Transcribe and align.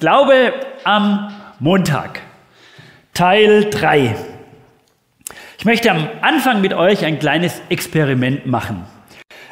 Glaube 0.00 0.54
am 0.82 1.30
Montag, 1.58 2.20
Teil 3.12 3.68
3. 3.68 4.16
Ich 5.58 5.66
möchte 5.66 5.90
am 5.90 6.08
Anfang 6.22 6.62
mit 6.62 6.72
euch 6.72 7.04
ein 7.04 7.18
kleines 7.18 7.60
Experiment 7.68 8.46
machen. 8.46 8.86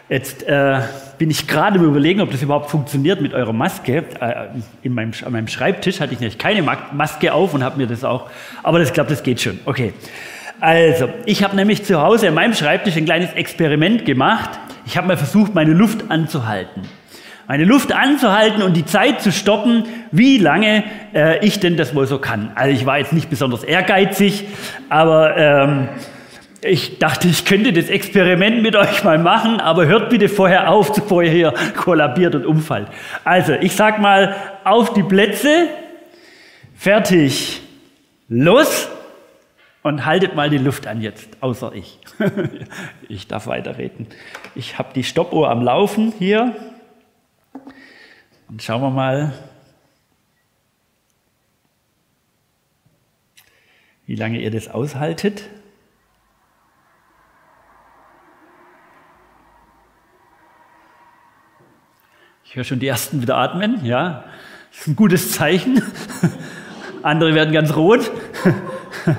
Jetzt 0.09 0.45
äh, 0.45 0.81
bin 1.19 1.31
ich 1.31 1.47
gerade 1.47 1.79
Überlegen, 1.79 2.23
ob 2.23 2.31
das 2.31 2.41
überhaupt 2.41 2.71
funktioniert 2.71 3.21
mit 3.21 3.35
eurer 3.35 3.53
Maske. 3.53 4.05
Äh, 4.23 4.47
in 4.83 4.95
meinem, 4.95 5.13
an 5.23 5.33
meinem 5.33 5.49
Schreibtisch 5.49 6.01
hatte 6.01 6.15
ich 6.15 6.21
nämlich 6.21 6.39
keine 6.39 6.63
Maske 6.63 7.35
auf 7.35 7.53
und 7.53 7.63
habe 7.63 7.77
mir 7.77 7.87
das 7.87 8.03
auch. 8.03 8.31
Aber 8.63 8.81
ich 8.81 8.95
glaube, 8.95 9.11
das 9.11 9.23
geht 9.23 9.43
schon. 9.43 9.61
Okay. 9.67 9.93
Also, 10.61 11.11
ich 11.27 11.45
habe 11.45 11.57
nämlich 11.57 11.85
zu 11.85 12.01
Hause 12.01 12.29
an 12.29 12.35
meinem 12.35 12.55
Schreibtisch 12.55 12.97
ein 12.97 13.05
kleines 13.05 13.35
Experiment 13.35 14.07
gemacht. 14.07 14.59
Ich 14.87 14.97
habe 14.97 15.09
mal 15.09 15.19
versucht, 15.19 15.55
meine 15.55 15.75
Luft 15.75 16.11
anzuhalten 16.11 16.89
meine 17.49 17.65
Luft 17.65 17.93
anzuhalten 17.93 18.63
und 18.63 18.77
die 18.77 18.85
Zeit 18.85 19.23
zu 19.23 19.33
stoppen, 19.33 19.85
wie 20.13 20.37
lange 20.37 20.85
äh, 21.15 21.45
ich 21.45 21.59
denn 21.59 21.79
das 21.79 21.95
wohl 21.95 22.07
so 22.07 22.19
kann. 22.19 22.53
Also 22.55 22.73
ich 22.73 22.85
war 22.85 22.99
jetzt 22.99 23.15
nicht 23.15 23.31
besonders 23.31 23.65
ehrgeizig, 23.65 24.45
aber 24.91 25.37
ähm, 25.37 25.89
ich 26.61 26.99
dachte, 26.99 27.27
ich 27.27 27.47
könnte 27.47 27.73
das 27.73 27.89
Experiment 27.89 28.63
mit 28.63 28.77
euch 28.77 29.03
mal 29.03 29.19
machen, 29.19 29.61
aber 29.61 29.87
hört 29.87 30.11
bitte 30.11 30.29
vorher 30.29 30.71
auf, 30.71 30.93
bevor 30.95 31.23
ihr 31.23 31.31
hier 31.31 31.55
kollabiert 31.75 32.35
und 32.35 32.45
umfallt. 32.45 32.89
Also, 33.25 33.55
ich 33.55 33.75
sag 33.75 33.99
mal, 33.99 34.37
auf 34.65 34.93
die 34.93 35.03
Plätze, 35.03 35.69
fertig, 36.77 37.63
los 38.29 38.91
und 39.83 40.05
haltet 40.05 40.35
mal 40.37 40.51
die 40.51 40.59
Luft 40.59 40.87
an 40.87 41.01
jetzt, 41.01 41.29
außer 41.41 41.73
ich. 41.75 41.99
ich 43.09 43.27
darf 43.27 43.47
weiterreden. 43.47 44.07
Ich 44.55 44.79
habe 44.79 44.91
die 44.95 45.05
Stoppuhr 45.05 45.49
am 45.49 45.63
Laufen 45.63 46.13
hier. 46.19 46.55
Und 48.49 48.63
schauen 48.63 48.81
wir 48.81 48.91
mal, 48.91 49.35
wie 54.07 54.15
lange 54.15 54.41
ihr 54.41 54.51
das 54.51 54.69
aushaltet. 54.69 55.43
Ich 62.45 62.57
höre 62.57 62.65
schon 62.65 62.81
die 62.81 62.87
ersten 62.87 63.21
wieder 63.21 63.37
atmen, 63.37 63.85
ja. 63.85 64.25
Das 64.71 64.81
ist 64.81 64.87
ein 64.89 64.97
gutes 64.97 65.33
Zeichen. 65.33 65.83
Andere 67.03 67.35
werden 67.35 67.53
ganz 67.53 67.77
rot. 67.77 68.11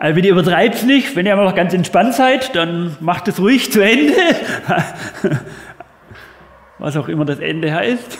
Also 0.00 0.14
bitte 0.14 0.28
übertreibt 0.28 0.76
es 0.76 0.82
nicht. 0.84 1.16
Wenn 1.16 1.26
ihr 1.26 1.32
aber 1.32 1.42
noch 1.42 1.56
ganz 1.56 1.74
entspannt 1.74 2.14
seid, 2.14 2.54
dann 2.54 2.96
macht 3.00 3.26
es 3.26 3.40
ruhig 3.40 3.72
zu 3.72 3.80
Ende 3.80 4.14
was 6.78 6.96
auch 6.96 7.08
immer 7.08 7.24
das 7.24 7.40
Ende 7.40 7.72
heißt. 7.72 8.18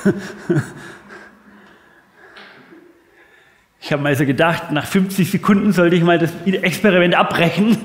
Ich 3.81 3.93
habe 3.93 4.03
mal 4.03 4.15
so 4.15 4.27
gedacht, 4.27 4.71
nach 4.71 4.85
50 4.85 5.31
Sekunden 5.31 5.73
sollte 5.73 5.97
ich 5.97 6.03
mal 6.03 6.19
das 6.19 6.31
Experiment 6.45 7.15
abbrechen. 7.15 7.79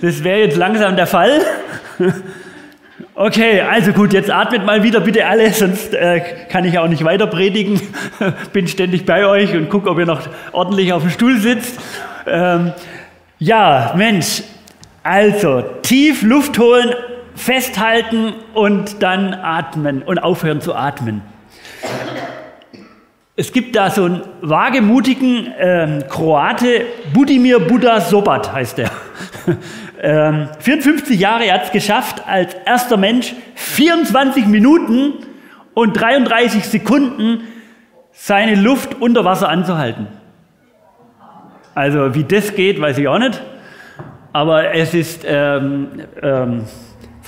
Das 0.00 0.22
wäre 0.22 0.38
jetzt 0.38 0.56
langsam 0.56 0.94
der 0.94 1.08
Fall. 1.08 1.40
Okay, 3.14 3.62
also 3.62 3.92
gut, 3.92 4.12
jetzt 4.12 4.30
atmet 4.30 4.64
mal 4.64 4.84
wieder 4.84 5.00
bitte 5.00 5.26
alle, 5.26 5.50
sonst 5.52 5.92
äh, 5.92 6.20
kann 6.48 6.64
ich 6.64 6.78
auch 6.78 6.86
nicht 6.86 7.02
weiter 7.02 7.26
predigen. 7.26 7.80
Bin 8.52 8.68
ständig 8.68 9.06
bei 9.06 9.26
euch 9.26 9.56
und 9.56 9.68
gucke, 9.70 9.90
ob 9.90 9.98
ihr 9.98 10.06
noch 10.06 10.22
ordentlich 10.52 10.92
auf 10.92 11.02
dem 11.02 11.10
Stuhl 11.10 11.38
sitzt. 11.38 11.80
Ähm, 12.24 12.72
ja, 13.40 13.92
Mensch, 13.96 14.44
also 15.02 15.62
tief 15.82 16.22
Luft 16.22 16.58
holen, 16.60 16.94
festhalten 17.38 18.34
und 18.54 19.02
dann 19.02 19.32
atmen 19.32 20.02
und 20.02 20.18
aufhören 20.18 20.60
zu 20.60 20.74
atmen. 20.74 21.22
Es 23.36 23.52
gibt 23.52 23.76
da 23.76 23.88
so 23.90 24.04
einen 24.04 24.22
wagemutigen 24.42 25.54
ähm, 25.58 26.04
Kroate, 26.08 26.86
Budimir 27.14 27.60
Buddha 27.60 28.00
Sobat 28.00 28.52
heißt 28.52 28.78
der. 28.78 28.90
ähm, 30.02 30.48
54 30.58 31.18
Jahre, 31.18 31.44
er 31.44 31.54
hat 31.54 31.66
es 31.66 31.70
geschafft, 31.70 32.24
als 32.26 32.54
erster 32.66 32.96
Mensch 32.96 33.34
24 33.54 34.46
Minuten 34.46 35.12
und 35.74 35.92
33 35.92 36.64
Sekunden 36.64 37.42
seine 38.10 38.56
Luft 38.56 39.00
unter 39.00 39.24
Wasser 39.24 39.48
anzuhalten. 39.48 40.08
Also 41.76 42.16
wie 42.16 42.24
das 42.24 42.56
geht, 42.56 42.80
weiß 42.80 42.98
ich 42.98 43.06
auch 43.06 43.20
nicht. 43.20 43.40
Aber 44.32 44.74
es 44.74 44.94
ist 44.94 45.24
ähm, 45.24 46.02
ähm, 46.20 46.64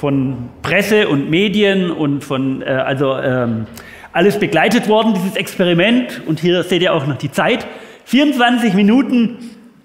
von 0.00 0.48
Presse 0.62 1.10
und 1.10 1.28
Medien 1.28 1.90
und 1.90 2.24
von, 2.24 2.62
äh, 2.62 2.64
also 2.64 3.18
ähm, 3.18 3.66
alles 4.14 4.38
begleitet 4.38 4.88
worden, 4.88 5.12
dieses 5.12 5.36
Experiment. 5.36 6.22
Und 6.24 6.40
hier 6.40 6.62
seht 6.62 6.80
ihr 6.80 6.94
auch 6.94 7.06
noch 7.06 7.18
die 7.18 7.30
Zeit. 7.30 7.66
24 8.06 8.72
Minuten 8.72 9.36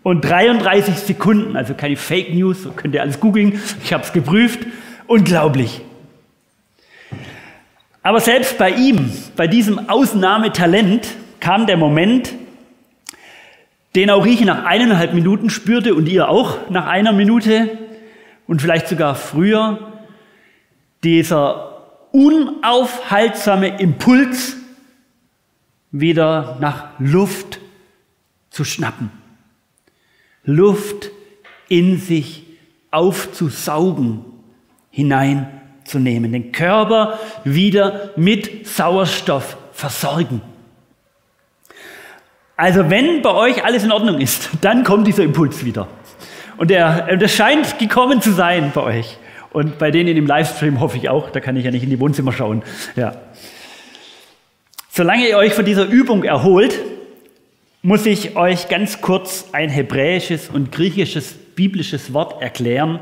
und 0.03 0.22
33 0.24 0.96
Sekunden, 0.96 1.58
also 1.58 1.74
keine 1.74 1.98
Fake 1.98 2.34
News, 2.34 2.66
könnt 2.78 2.96
ihr 2.96 3.02
alles 3.02 3.20
googeln. 3.20 3.59
Ich 3.84 3.92
habe 3.92 4.03
es 4.03 4.14
geprüft. 4.14 4.59
Unglaublich. 5.06 5.81
Aber 8.02 8.22
selbst 8.22 8.58
bei 8.58 8.70
ihm, 8.70 9.12
bei 9.36 9.47
diesem 9.47 9.90
Ausnahmetalent, 9.90 11.09
kam 11.42 11.68
der 11.68 11.76
Moment, 11.76 12.32
den 13.96 14.09
auch 14.09 14.26
ich 14.26 14.40
nach 14.46 14.64
eineinhalb 14.64 15.14
Minuten 15.14 15.50
spürte 15.50 15.94
und 15.94 16.08
ihr 16.08 16.30
auch 16.30 16.70
nach 16.70 16.88
einer 16.88 17.12
Minute 17.12 17.70
und 18.47 18.62
vielleicht 18.62 18.88
sogar 18.88 19.16
früher, 19.16 19.92
dieser 21.06 21.84
unaufhaltsame 22.12 23.80
Impuls, 23.80 24.58
wieder 25.92 26.58
nach 26.60 26.88
Luft 27.00 27.60
zu 28.50 28.66
schnappen, 28.66 29.12
Luft 30.44 31.12
in 31.70 31.98
sich 32.00 32.44
aufzusaugen, 32.92 34.26
hineinzunehmen, 34.90 36.32
den 36.32 36.52
Körper 36.52 37.20
wieder 37.44 38.12
mit 38.16 38.68
Sauerstoff 38.68 39.58
versorgen. 39.72 40.42
Also 42.58 42.90
wenn 42.90 43.22
bei 43.22 43.32
euch 43.32 43.64
alles 43.64 43.84
in 43.84 43.92
Ordnung 43.92 44.20
ist, 44.20 44.50
dann 44.62 44.84
kommt 44.84 45.08
dieser 45.08 45.24
Impuls 45.24 45.64
wieder. 45.64 45.88
Und 46.58 46.70
der, 46.70 47.18
der 47.18 47.28
scheint 47.28 47.78
gekommen 47.78 48.22
zu 48.22 48.32
sein 48.32 48.72
bei 48.74 48.82
euch. 48.82 49.18
Und 49.56 49.78
bei 49.78 49.90
denen 49.90 50.18
im 50.18 50.28
Livestream 50.28 50.82
hoffe 50.82 50.98
ich 50.98 51.08
auch, 51.08 51.30
da 51.30 51.40
kann 51.40 51.56
ich 51.56 51.64
ja 51.64 51.72
nicht 51.72 51.84
in 51.84 51.90
die 51.90 52.02
Wohnzimmer 52.02 52.34
schauen. 52.34 52.62
Ja. 52.98 53.16
Solange 54.90 55.30
ihr 55.30 55.38
euch 55.38 55.54
von 55.54 55.64
dieser 55.64 55.86
Übung 55.86 56.26
erholt, 56.26 56.78
muss 57.82 58.06
ich 58.06 58.36
euch 58.36 58.68
ganz 58.68 59.00
kurz 59.00 59.48
ein 59.54 59.70
hebräisches 59.70 60.50
und 60.50 60.74
griechisches 60.74 61.36
biblisches 61.56 62.12
Wort 62.12 62.42
erklären, 62.42 63.00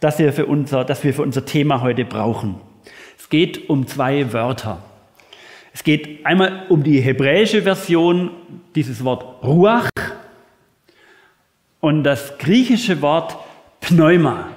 das 0.00 0.18
wir 0.18 0.32
für 0.32 0.46
unser, 0.46 0.84
das 0.84 1.04
wir 1.04 1.14
für 1.14 1.22
unser 1.22 1.44
Thema 1.44 1.82
heute 1.82 2.04
brauchen. 2.04 2.56
Es 3.16 3.28
geht 3.28 3.70
um 3.70 3.86
zwei 3.86 4.32
Wörter. 4.32 4.82
Es 5.72 5.84
geht 5.84 6.26
einmal 6.26 6.64
um 6.68 6.82
die 6.82 7.00
hebräische 7.00 7.62
Version, 7.62 8.32
dieses 8.74 9.04
Wort 9.04 9.44
Ruach, 9.44 9.88
und 11.78 12.02
das 12.02 12.38
griechische 12.38 13.00
Wort 13.02 13.36
Pneuma. 13.80 14.48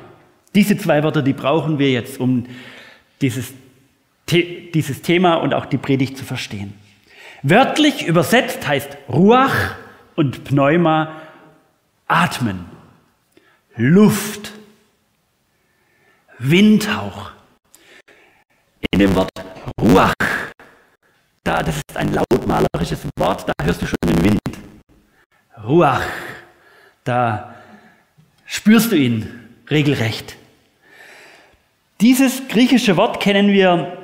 Diese 0.56 0.78
zwei 0.78 1.04
Wörter, 1.04 1.22
die 1.22 1.34
brauchen 1.34 1.80
wir 1.80 1.92
jetzt, 1.92 2.20
um 2.20 2.46
dieses, 3.22 3.54
dieses 4.30 5.02
Thema 5.02 5.36
und 5.36 5.54
auch 5.54 5.66
die 5.66 5.78
Predigt 5.78 6.18
zu 6.18 6.24
verstehen. 6.24 6.74
Wörtlich 7.44 8.08
übersetzt 8.08 8.68
heißt 8.68 8.98
Ruach 9.10 9.76
und 10.16 10.46
Pneuma 10.46 11.22
atmen, 12.08 12.66
Luft, 13.76 14.54
Windhauch. 16.40 17.32
In 18.92 19.00
dem 19.00 19.16
Wort 19.16 19.30
Ruach, 19.80 20.14
da, 21.44 21.62
das 21.62 21.76
ist 21.76 21.98
ein 21.98 22.14
lautmalerisches 22.14 23.06
Wort, 23.18 23.46
da 23.48 23.54
hörst 23.64 23.82
du 23.82 23.86
schon 23.88 23.98
den 24.06 24.24
Wind. 24.24 24.40
Ruach, 25.64 26.06
da 27.04 27.56
spürst 28.46 28.92
du 28.92 28.96
ihn 28.96 29.30
regelrecht. 29.70 30.38
Dieses 32.02 32.50
griechische 32.50 32.98
Wort 32.98 33.22
kennen 33.22 33.48
wir 33.48 33.98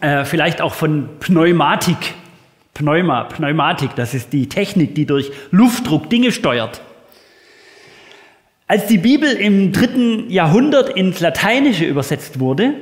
äh, 0.00 0.24
vielleicht 0.24 0.62
auch 0.62 0.72
von 0.72 1.08
Pneumatik. 1.20 2.14
Pneuma, 2.72 3.24
Pneumatik, 3.24 3.94
das 3.94 4.14
ist 4.14 4.32
die 4.32 4.48
Technik, 4.48 4.94
die 4.94 5.04
durch 5.04 5.30
Luftdruck 5.50 6.08
Dinge 6.08 6.32
steuert. 6.32 6.80
Als 8.66 8.86
die 8.86 8.96
Bibel 8.96 9.30
im 9.32 9.72
dritten 9.72 10.30
Jahrhundert 10.30 10.88
ins 10.90 11.20
Lateinische 11.20 11.84
übersetzt 11.84 12.40
wurde, 12.40 12.74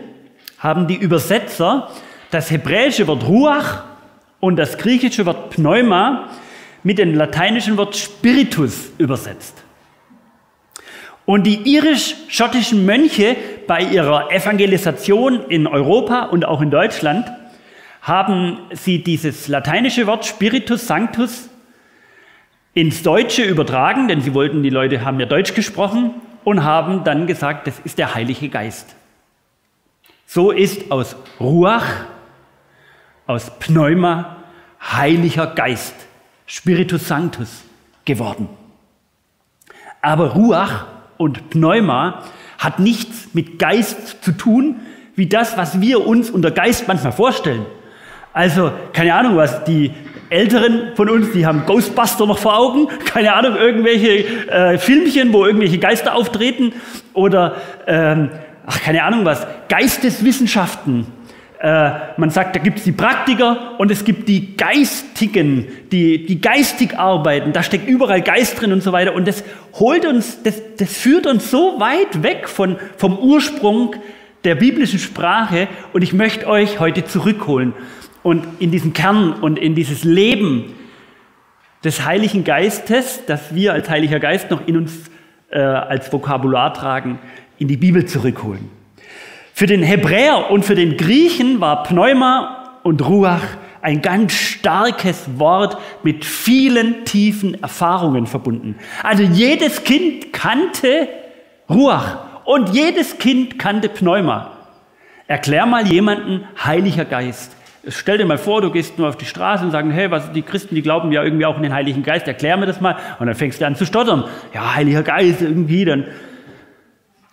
haben 0.58 0.86
die 0.86 0.96
Übersetzer 0.96 1.90
das 2.30 2.50
hebräische 2.50 3.08
Wort 3.08 3.26
Ruach 3.26 3.84
und 4.38 4.56
das 4.56 4.78
griechische 4.78 5.26
Wort 5.26 5.50
Pneuma 5.50 6.28
mit 6.84 6.98
dem 6.98 7.14
lateinischen 7.14 7.76
Wort 7.76 7.96
Spiritus 7.96 8.90
übersetzt. 8.98 9.64
Und 11.28 11.42
die 11.42 11.74
irisch-schottischen 11.74 12.86
Mönche 12.86 13.36
bei 13.66 13.82
ihrer 13.82 14.32
Evangelisation 14.32 15.44
in 15.50 15.66
Europa 15.66 16.22
und 16.22 16.46
auch 16.46 16.62
in 16.62 16.70
Deutschland 16.70 17.30
haben 18.00 18.60
sie 18.70 19.04
dieses 19.04 19.46
lateinische 19.46 20.06
Wort 20.06 20.24
Spiritus 20.24 20.86
Sanctus 20.86 21.50
ins 22.72 23.02
Deutsche 23.02 23.42
übertragen, 23.42 24.08
denn 24.08 24.22
sie 24.22 24.32
wollten, 24.32 24.62
die 24.62 24.70
Leute 24.70 25.04
haben 25.04 25.20
ja 25.20 25.26
Deutsch 25.26 25.52
gesprochen 25.52 26.14
und 26.44 26.64
haben 26.64 27.04
dann 27.04 27.26
gesagt, 27.26 27.66
das 27.66 27.78
ist 27.80 27.98
der 27.98 28.14
Heilige 28.14 28.48
Geist. 28.48 28.96
So 30.24 30.50
ist 30.50 30.90
aus 30.90 31.14
Ruach, 31.38 32.06
aus 33.26 33.50
Pneuma, 33.58 34.38
Heiliger 34.80 35.48
Geist, 35.48 35.94
Spiritus 36.46 37.06
Sanctus 37.06 37.64
geworden. 38.06 38.48
Aber 40.00 40.32
Ruach 40.32 40.86
und 41.18 41.50
Pneuma 41.50 42.22
hat 42.58 42.78
nichts 42.78 43.28
mit 43.34 43.58
Geist 43.58 44.24
zu 44.24 44.32
tun, 44.32 44.76
wie 45.14 45.26
das, 45.26 45.56
was 45.56 45.80
wir 45.80 46.06
uns 46.06 46.30
unter 46.30 46.50
Geist 46.50 46.88
manchmal 46.88 47.12
vorstellen. 47.12 47.66
Also, 48.32 48.70
keine 48.92 49.14
Ahnung, 49.14 49.36
was 49.36 49.64
die 49.64 49.92
Älteren 50.30 50.92
von 50.94 51.08
uns, 51.08 51.32
die 51.32 51.46
haben 51.46 51.64
Ghostbuster 51.66 52.26
noch 52.26 52.38
vor 52.38 52.56
Augen, 52.56 52.88
keine 53.04 53.32
Ahnung, 53.34 53.56
irgendwelche 53.56 54.48
äh, 54.48 54.78
Filmchen, 54.78 55.32
wo 55.32 55.44
irgendwelche 55.44 55.78
Geister 55.78 56.14
auftreten 56.14 56.72
oder, 57.14 57.56
ähm, 57.86 58.30
ach, 58.66 58.80
keine 58.80 59.02
Ahnung 59.02 59.24
was, 59.24 59.46
Geisteswissenschaften. 59.68 61.06
Äh, 61.60 61.90
man 62.16 62.30
sagt, 62.30 62.54
da 62.54 62.60
gibt 62.60 62.78
es 62.78 62.84
die 62.84 62.92
Praktiker 62.92 63.74
und 63.78 63.90
es 63.90 64.04
gibt 64.04 64.28
die 64.28 64.56
Geistigen, 64.56 65.66
die, 65.90 66.24
die 66.24 66.40
geistig 66.40 66.96
arbeiten. 66.96 67.52
Da 67.52 67.64
steckt 67.64 67.88
überall 67.88 68.22
Geist 68.22 68.60
drin 68.60 68.72
und 68.72 68.82
so 68.82 68.92
weiter. 68.92 69.14
Und 69.14 69.26
das 69.26 69.42
holt 69.74 70.06
uns, 70.06 70.42
das, 70.44 70.62
das 70.76 70.96
führt 70.96 71.26
uns 71.26 71.50
so 71.50 71.80
weit 71.80 72.22
weg 72.22 72.48
von, 72.48 72.76
vom 72.96 73.18
Ursprung 73.18 73.96
der 74.44 74.54
biblischen 74.54 75.00
Sprache. 75.00 75.66
Und 75.92 76.02
ich 76.02 76.12
möchte 76.12 76.46
euch 76.46 76.78
heute 76.78 77.04
zurückholen 77.04 77.74
und 78.22 78.46
in 78.60 78.70
diesen 78.70 78.92
Kern 78.92 79.32
und 79.32 79.58
in 79.58 79.74
dieses 79.74 80.04
Leben 80.04 80.76
des 81.82 82.04
Heiligen 82.04 82.44
Geistes, 82.44 83.24
das 83.26 83.54
wir 83.54 83.72
als 83.72 83.90
Heiliger 83.90 84.20
Geist 84.20 84.50
noch 84.50 84.66
in 84.68 84.76
uns 84.76 84.92
äh, 85.50 85.58
als 85.58 86.12
Vokabular 86.12 86.72
tragen, 86.72 87.18
in 87.58 87.66
die 87.66 87.76
Bibel 87.76 88.06
zurückholen. 88.06 88.77
Für 89.58 89.66
den 89.66 89.82
Hebräer 89.82 90.52
und 90.52 90.64
für 90.64 90.76
den 90.76 90.96
Griechen 90.96 91.60
war 91.60 91.82
Pneuma 91.82 92.78
und 92.84 93.04
Ruach 93.04 93.42
ein 93.82 94.02
ganz 94.02 94.32
starkes 94.34 95.28
Wort 95.36 95.78
mit 96.04 96.24
vielen 96.24 97.04
tiefen 97.04 97.60
Erfahrungen 97.60 98.28
verbunden. 98.28 98.76
Also 99.02 99.24
jedes 99.24 99.82
Kind 99.82 100.32
kannte 100.32 101.08
Ruach 101.68 102.44
und 102.44 102.68
jedes 102.68 103.18
Kind 103.18 103.58
kannte 103.58 103.88
Pneuma. 103.88 104.52
Erklär 105.26 105.66
mal 105.66 105.88
jemanden 105.88 106.44
Heiliger 106.64 107.04
Geist. 107.04 107.56
Stell 107.88 108.18
dir 108.18 108.26
mal 108.26 108.38
vor, 108.38 108.60
du 108.60 108.70
gehst 108.70 108.96
nur 108.96 109.08
auf 109.08 109.16
die 109.16 109.24
Straße 109.24 109.64
und 109.64 109.72
sagst, 109.72 109.90
hey, 109.90 110.08
was, 110.08 110.30
die 110.30 110.42
Christen, 110.42 110.76
die 110.76 110.82
glauben 110.82 111.10
ja 111.10 111.24
irgendwie 111.24 111.46
auch 111.46 111.56
in 111.56 111.64
den 111.64 111.74
Heiligen 111.74 112.04
Geist, 112.04 112.28
erklär 112.28 112.56
mir 112.58 112.66
das 112.66 112.80
mal. 112.80 112.94
Und 113.18 113.26
dann 113.26 113.34
fängst 113.34 113.60
du 113.60 113.66
an 113.66 113.74
zu 113.74 113.86
stottern. 113.86 114.22
Ja, 114.54 114.76
Heiliger 114.76 115.02
Geist, 115.02 115.42
irgendwie 115.42 115.84
dann. 115.84 116.04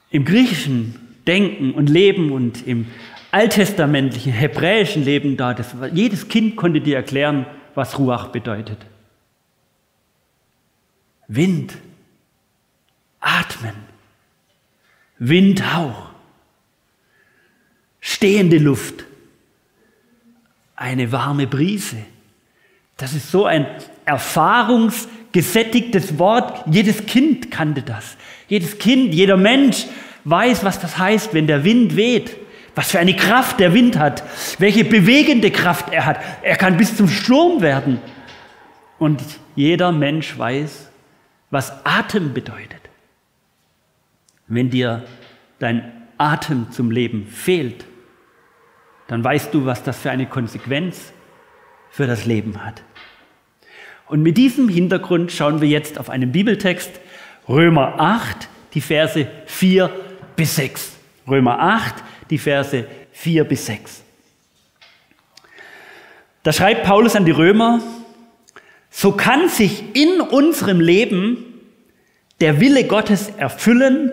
Im 0.10 0.26
griechischen 0.26 1.05
Denken 1.28 1.74
und 1.74 1.90
Leben 1.90 2.32
und 2.32 2.66
im 2.68 2.88
alttestamentlichen, 3.32 4.32
hebräischen 4.32 5.04
Leben 5.04 5.38
da, 5.38 5.54
das, 5.54 5.76
jedes 5.94 6.30
Kind 6.30 6.56
konnte 6.56 6.82
dir 6.82 6.96
erklären, 6.96 7.46
was 7.74 8.00
Ruach 8.00 8.30
bedeutet. 8.30 8.78
Wind, 11.28 11.74
atmen, 13.20 13.76
Windhauch, 15.18 16.10
stehende 18.00 18.58
Luft, 18.58 19.06
eine 20.76 21.12
warme 21.12 21.48
Brise. 21.48 21.98
Das 22.98 23.14
ist 23.14 23.32
so 23.32 23.46
ein 23.46 23.66
erfahrungsgesättigtes 24.06 26.20
Wort. 26.20 26.64
Jedes 26.72 27.06
Kind 27.06 27.52
kannte 27.52 27.82
das. 27.82 28.16
Jedes 28.48 28.78
Kind, 28.78 29.14
jeder 29.14 29.36
Mensch 29.38 29.86
weiß, 30.26 30.64
was 30.66 30.80
das 30.80 30.98
heißt, 30.98 31.34
wenn 31.34 31.48
der 31.48 31.64
Wind 31.64 31.96
weht. 31.96 32.36
Was 32.76 32.92
für 32.92 33.00
eine 33.00 33.16
Kraft 33.16 33.62
der 33.62 33.74
Wind 33.74 33.98
hat. 33.98 34.24
Welche 34.60 34.84
bewegende 34.84 35.50
Kraft 35.50 35.94
er 35.94 36.06
hat. 36.06 36.20
Er 36.42 36.58
kann 36.58 36.76
bis 36.76 36.98
zum 36.98 37.08
Sturm 37.08 37.62
werden. 37.62 38.02
Und 39.00 39.22
jeder 39.56 39.94
Mensch 39.94 40.38
weiß, 40.38 40.92
was 41.52 41.86
Atem 41.86 42.34
bedeutet. 42.34 42.82
Wenn 44.48 44.70
dir 44.70 45.06
dein 45.60 45.92
Atem 46.18 46.72
zum 46.72 46.92
Leben 46.92 47.28
fehlt, 47.28 47.86
dann 49.08 49.24
weißt 49.24 49.54
du, 49.54 49.66
was 49.66 49.84
das 49.84 50.00
für 50.00 50.12
eine 50.12 50.26
Konsequenz 50.26 51.14
für 51.90 52.08
das 52.08 52.26
Leben 52.26 52.64
hat. 52.66 52.84
Und 54.08 54.22
mit 54.22 54.38
diesem 54.38 54.68
Hintergrund 54.70 55.32
schauen 55.32 55.62
wir 55.62 55.68
jetzt 55.68 56.00
auf 56.00 56.10
einen 56.10 56.32
Bibeltext, 56.32 56.92
Römer 57.48 58.00
8, 58.00 58.50
die 58.74 58.82
Verse 58.82 59.28
4 59.46 59.90
bis 60.36 60.56
6. 60.56 60.92
Römer 61.28 61.60
8, 61.60 61.96
die 62.30 62.38
Verse 62.38 62.86
4 63.12 63.44
bis 63.44 63.66
6. 63.66 64.04
Da 66.44 66.54
schreibt 66.54 66.84
Paulus 66.84 67.16
an 67.16 67.26
die 67.26 67.32
Römer, 67.32 67.82
so 68.92 69.12
kann 69.12 69.50
sich 69.50 69.96
in 69.96 70.22
unserem 70.22 70.80
Leben 70.80 71.44
der 72.40 72.60
Wille 72.60 72.86
Gottes 72.86 73.30
erfüllen, 73.38 74.12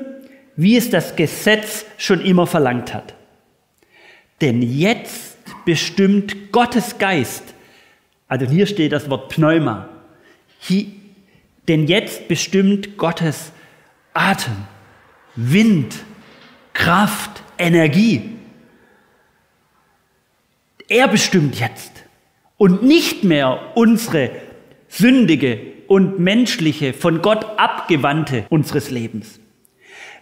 wie 0.57 0.77
es 0.77 0.91
das 0.91 1.17
Gesetz 1.17 1.85
schon 1.99 2.21
immer 2.21 2.47
verlangt 2.47 2.95
hat. 2.95 3.15
Denn 4.41 4.63
jetzt 4.63 5.37
bestimmt 5.65 6.53
Gottes 6.53 6.99
Geist, 6.99 7.45
also 8.29 8.47
hier 8.47 8.67
steht 8.67 8.93
das 8.93 9.11
Wort 9.11 9.29
Pneuma, 9.29 9.89
hier, 10.59 10.87
denn 11.69 11.87
jetzt 11.87 12.29
bestimmt 12.29 12.97
Gottes 12.97 13.53
Atem, 14.15 14.57
Wind, 15.37 15.95
Kraft, 16.83 17.45
Energie. 17.59 18.23
Er 20.89 21.07
bestimmt 21.07 21.61
jetzt 21.61 21.93
und 22.57 22.83
nicht 22.83 23.23
mehr 23.23 23.61
unsere 23.77 24.31
sündige 24.89 25.61
und 25.87 26.19
menschliche, 26.19 26.93
von 26.93 27.23
Gott 27.23 27.47
abgewandte 27.57 28.47
unseres 28.49 28.91
Lebens. 28.91 29.39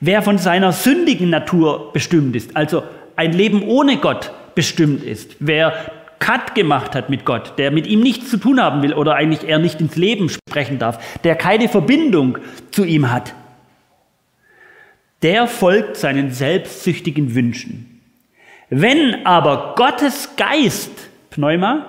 Wer 0.00 0.20
von 0.20 0.36
seiner 0.36 0.72
sündigen 0.72 1.30
Natur 1.30 1.94
bestimmt 1.94 2.36
ist, 2.36 2.54
also 2.54 2.82
ein 3.16 3.32
Leben 3.32 3.62
ohne 3.62 3.96
Gott 3.96 4.30
bestimmt 4.54 5.02
ist, 5.02 5.36
wer 5.38 5.72
Cut 6.18 6.54
gemacht 6.54 6.94
hat 6.94 7.08
mit 7.08 7.24
Gott, 7.24 7.54
der 7.56 7.70
mit 7.70 7.86
ihm 7.86 8.00
nichts 8.00 8.28
zu 8.28 8.36
tun 8.36 8.60
haben 8.60 8.82
will 8.82 8.92
oder 8.92 9.14
eigentlich 9.14 9.48
er 9.48 9.60
nicht 9.60 9.80
ins 9.80 9.96
Leben 9.96 10.28
sprechen 10.28 10.78
darf, 10.78 11.18
der 11.22 11.36
keine 11.36 11.70
Verbindung 11.70 12.36
zu 12.70 12.84
ihm 12.84 13.10
hat, 13.10 13.32
der 15.22 15.46
folgt 15.46 15.96
seinen 15.96 16.32
selbstsüchtigen 16.32 17.34
Wünschen. 17.34 18.00
Wenn 18.70 19.26
aber 19.26 19.74
Gottes 19.76 20.30
Geist, 20.36 20.90
Pneuma, 21.30 21.86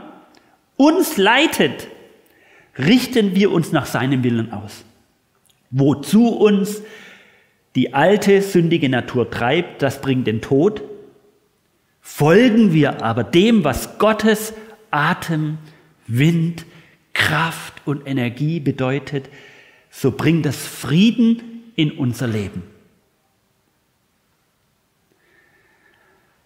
uns 0.77 1.17
leitet, 1.17 1.87
richten 2.77 3.35
wir 3.35 3.51
uns 3.51 3.71
nach 3.71 3.85
seinem 3.85 4.23
Willen 4.23 4.51
aus. 4.51 4.83
Wozu 5.69 6.27
uns 6.29 6.81
die 7.75 7.93
alte 7.93 8.41
sündige 8.41 8.89
Natur 8.89 9.29
treibt, 9.29 9.81
das 9.81 10.01
bringt 10.01 10.27
den 10.27 10.41
Tod. 10.41 10.81
Folgen 12.01 12.73
wir 12.73 13.03
aber 13.03 13.23
dem, 13.23 13.63
was 13.63 13.97
Gottes 13.97 14.53
Atem, 14.89 15.59
Wind, 16.07 16.65
Kraft 17.13 17.75
und 17.85 18.07
Energie 18.07 18.59
bedeutet, 18.59 19.29
so 19.89 20.11
bringt 20.11 20.45
das 20.45 20.57
Frieden 20.57 21.71
in 21.75 21.91
unser 21.91 22.27
Leben. 22.27 22.63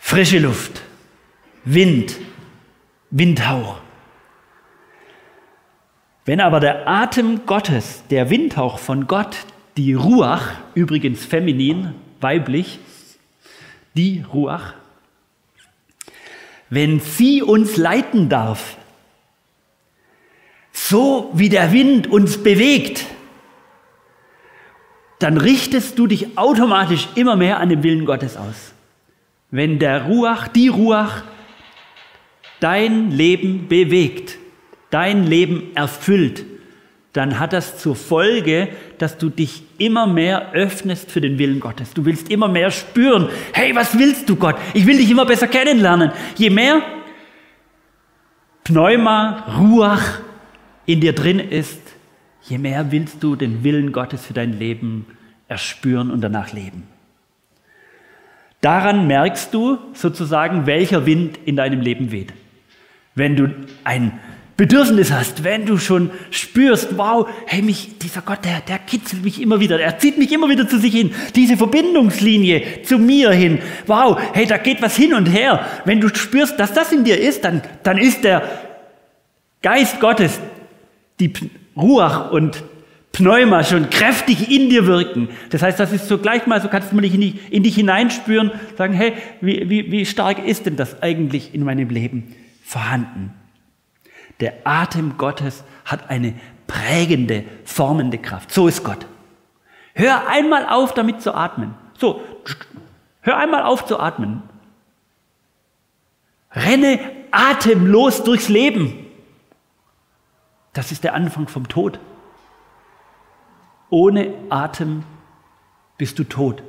Frische 0.07 0.37
Luft, 0.37 0.83
Wind, 1.63 2.15
Windhauch. 3.09 3.77
Wenn 6.25 6.41
aber 6.41 6.59
der 6.59 6.87
Atem 6.87 7.47
Gottes, 7.47 8.03
der 8.11 8.29
Windhauch 8.29 8.77
von 8.77 9.07
Gott, 9.07 9.35
die 9.77 9.95
Ruach, 9.95 10.51
übrigens 10.75 11.25
feminin, 11.25 11.95
weiblich, 12.21 12.77
die 13.95 14.23
Ruach, 14.31 14.75
wenn 16.69 16.99
sie 16.99 17.41
uns 17.41 17.75
leiten 17.75 18.29
darf, 18.29 18.77
so 20.71 21.31
wie 21.33 21.49
der 21.49 21.71
Wind 21.71 22.05
uns 22.05 22.43
bewegt, 22.43 23.07
dann 25.17 25.37
richtest 25.37 25.97
du 25.97 26.05
dich 26.05 26.37
automatisch 26.37 27.07
immer 27.15 27.35
mehr 27.35 27.59
an 27.59 27.69
den 27.69 27.81
Willen 27.81 28.05
Gottes 28.05 28.37
aus. 28.37 28.74
Wenn 29.55 29.79
der 29.79 30.03
Ruach, 30.03 30.49
die 30.49 30.67
Ruach 30.67 31.23
dein 32.59 33.09
Leben 33.11 33.69
bewegt, 33.69 34.37
dein 34.89 35.25
Leben 35.25 35.73
erfüllt, 35.75 36.43
dann 37.13 37.39
hat 37.39 37.53
das 37.53 37.77
zur 37.77 37.95
Folge, 37.95 38.67
dass 38.97 39.17
du 39.17 39.29
dich 39.29 39.63
immer 39.77 40.07
mehr 40.07 40.51
öffnest 40.51 41.09
für 41.09 41.21
den 41.21 41.39
Willen 41.39 41.61
Gottes. 41.61 41.93
Du 41.93 42.03
willst 42.03 42.29
immer 42.29 42.49
mehr 42.49 42.69
spüren, 42.69 43.29
hey, 43.53 43.73
was 43.73 43.97
willst 43.97 44.27
du 44.27 44.35
Gott? 44.35 44.57
Ich 44.73 44.85
will 44.85 44.97
dich 44.97 45.09
immer 45.09 45.25
besser 45.25 45.47
kennenlernen. 45.47 46.11
Je 46.35 46.49
mehr 46.49 46.81
Pneuma, 48.65 49.57
Ruach 49.57 50.19
in 50.85 50.99
dir 50.99 51.13
drin 51.13 51.39
ist, 51.39 51.81
je 52.41 52.57
mehr 52.57 52.91
willst 52.91 53.23
du 53.23 53.37
den 53.37 53.63
Willen 53.63 53.93
Gottes 53.93 54.25
für 54.25 54.33
dein 54.33 54.59
Leben 54.59 55.05
erspüren 55.47 56.11
und 56.11 56.19
danach 56.19 56.51
leben. 56.51 56.94
Daran 58.65 59.05
merkst 59.05 59.53
du 59.53 59.77
sozusagen, 59.93 60.65
welcher 60.65 61.05
Wind 61.05 61.37
in 61.45 61.55
deinem 61.55 61.81
Leben 61.81 62.11
weht. 62.11 62.33
Wenn 63.13 63.35
du 63.35 63.53
ein 63.83 64.19
Bedürfnis 64.57 65.11
hast, 65.11 65.43
wenn 65.43 65.67
du 65.67 65.77
schon 65.77 66.09
spürst, 66.31 66.97
wow, 66.97 67.29
hey, 67.45 67.61
mich, 67.61 67.99
dieser 67.99 68.23
Gott, 68.23 68.39
der, 68.43 68.61
der 68.61 68.79
kitzelt 68.79 69.23
mich 69.23 69.39
immer 69.39 69.59
wieder, 69.59 69.79
er 69.79 69.99
zieht 69.99 70.17
mich 70.17 70.31
immer 70.31 70.49
wieder 70.49 70.67
zu 70.67 70.79
sich 70.79 70.95
hin, 70.95 71.13
diese 71.35 71.57
Verbindungslinie 71.57 72.81
zu 72.81 72.97
mir 72.97 73.29
hin, 73.29 73.59
wow, 73.85 74.19
hey, 74.33 74.47
da 74.47 74.57
geht 74.57 74.81
was 74.81 74.95
hin 74.95 75.13
und 75.13 75.27
her. 75.27 75.63
Wenn 75.85 76.01
du 76.01 76.07
spürst, 76.07 76.59
dass 76.59 76.73
das 76.73 76.91
in 76.91 77.03
dir 77.03 77.21
ist, 77.21 77.43
dann, 77.43 77.61
dann 77.83 77.99
ist 77.99 78.23
der 78.23 78.49
Geist 79.61 79.99
Gottes, 79.99 80.39
die 81.19 81.31
Ruach 81.77 82.31
und 82.31 82.63
Pneuma 83.15 83.63
schon 83.63 83.89
kräftig 83.89 84.51
in 84.51 84.69
dir 84.69 84.87
wirken. 84.87 85.29
Das 85.49 85.61
heißt, 85.61 85.79
das 85.79 85.93
ist 85.93 86.09
so 86.09 86.17
gleich 86.17 86.47
mal, 86.47 86.61
so 86.61 86.67
kannst 86.67 86.91
du 86.91 86.97
mal 86.97 87.05
in, 87.05 87.39
in 87.49 87.63
dich 87.63 87.75
hineinspüren, 87.75 88.51
sagen, 88.77 88.93
hey, 88.93 89.13
wie, 89.39 89.69
wie, 89.69 89.89
wie 89.89 90.05
stark 90.05 90.45
ist 90.45 90.65
denn 90.65 90.75
das 90.75 91.01
eigentlich 91.01 91.55
in 91.55 91.63
meinem 91.63 91.87
Leben 91.87 92.35
vorhanden? 92.61 93.33
Der 94.41 94.55
Atem 94.65 95.17
Gottes 95.17 95.63
hat 95.85 96.09
eine 96.09 96.33
prägende, 96.67 97.45
formende 97.63 98.17
Kraft. 98.17 98.51
So 98.51 98.67
ist 98.67 98.83
Gott. 98.83 99.05
Hör 99.93 100.27
einmal 100.27 100.67
auf, 100.67 100.93
damit 100.93 101.21
zu 101.21 101.33
atmen. 101.33 101.73
So, 101.97 102.21
hör 103.21 103.37
einmal 103.37 103.63
auf 103.63 103.85
zu 103.85 103.97
atmen. 103.97 104.43
Renne 106.51 106.99
atemlos 107.31 108.25
durchs 108.25 108.49
Leben. 108.49 109.05
Das 110.73 110.91
ist 110.91 111.05
der 111.05 111.13
Anfang 111.13 111.47
vom 111.47 111.69
Tod. 111.69 111.97
Ohne 113.89 114.33
Atem 114.49 115.03
bist 115.97 116.19
du 116.19 116.23
tot. 116.23 116.63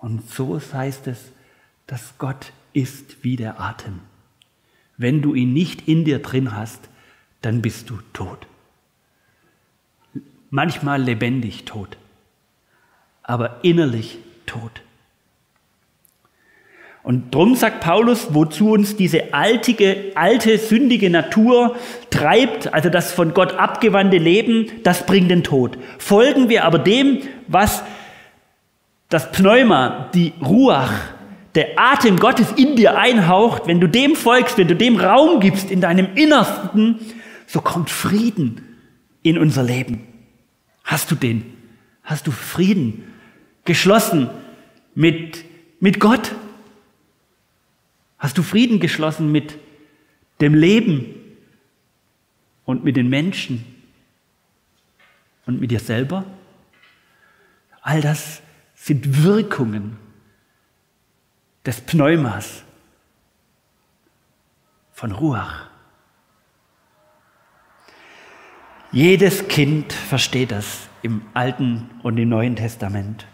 Und 0.00 0.28
so 0.28 0.58
heißt 0.60 1.06
es, 1.06 1.32
dass 1.86 2.16
Gott 2.18 2.52
ist 2.72 3.22
wie 3.22 3.36
der 3.36 3.60
Atem. 3.60 4.00
Wenn 4.96 5.22
du 5.22 5.34
ihn 5.34 5.52
nicht 5.52 5.88
in 5.88 6.04
dir 6.04 6.20
drin 6.20 6.54
hast, 6.54 6.88
dann 7.42 7.62
bist 7.62 7.90
du 7.90 7.98
tot. 8.12 8.46
Manchmal 10.50 11.02
lebendig 11.02 11.64
tot, 11.64 11.96
aber 13.22 13.62
innerlich 13.64 14.18
tot. 14.46 14.82
Und 17.02 17.34
drum 17.34 17.54
sagt 17.54 17.80
Paulus, 17.80 18.34
wozu 18.34 18.72
uns 18.72 18.94
diese 18.96 19.32
altige, 19.32 20.12
alte, 20.14 20.58
sündige 20.58 21.08
Natur 21.08 21.76
treibt, 22.10 22.74
also 22.74 22.90
das 22.90 23.12
von 23.12 23.32
Gott 23.32 23.54
abgewandte 23.54 24.18
Leben, 24.18 24.66
das 24.82 25.06
bringt 25.06 25.30
den 25.30 25.42
Tod. 25.42 25.78
Folgen 25.98 26.50
wir 26.50 26.64
aber 26.64 26.78
dem, 26.78 27.22
was 27.46 27.82
das 29.08 29.32
Pneuma, 29.32 30.10
die 30.14 30.34
Ruach, 30.44 30.92
der 31.54 31.70
Atem 31.76 32.18
Gottes 32.18 32.52
in 32.56 32.76
dir 32.76 32.96
einhaucht, 32.96 33.66
wenn 33.66 33.80
du 33.80 33.88
dem 33.88 34.14
folgst, 34.14 34.58
wenn 34.58 34.68
du 34.68 34.76
dem 34.76 34.96
Raum 34.96 35.40
gibst 35.40 35.70
in 35.70 35.80
deinem 35.80 36.14
Innersten, 36.14 37.00
so 37.46 37.60
kommt 37.60 37.90
Frieden 37.90 38.78
in 39.22 39.38
unser 39.38 39.62
Leben. 39.62 40.06
Hast 40.84 41.10
du 41.10 41.14
den? 41.14 41.44
Hast 42.04 42.26
du 42.26 42.30
Frieden 42.30 43.04
geschlossen 43.64 44.28
mit, 44.94 45.44
mit 45.80 45.98
Gott? 45.98 46.32
Hast 48.20 48.38
du 48.38 48.42
Frieden 48.42 48.78
geschlossen 48.78 49.32
mit 49.32 49.58
dem 50.40 50.54
Leben 50.54 51.14
und 52.64 52.84
mit 52.84 52.96
den 52.96 53.08
Menschen 53.08 53.64
und 55.46 55.60
mit 55.60 55.72
dir 55.72 55.80
selber? 55.80 56.24
All 57.80 58.00
das 58.00 58.42
sind 58.74 59.24
Wirkungen 59.24 59.96
des 61.64 61.80
Pneumas, 61.80 62.62
von 65.00 65.12
Ruach. 65.12 65.70
Jedes 68.92 69.48
Kind 69.48 69.94
versteht 69.94 70.50
das 70.50 70.90
im 71.00 71.22
Alten 71.32 71.88
und 72.02 72.18
im 72.18 72.28
Neuen 72.28 72.54
Testament. 72.54 73.26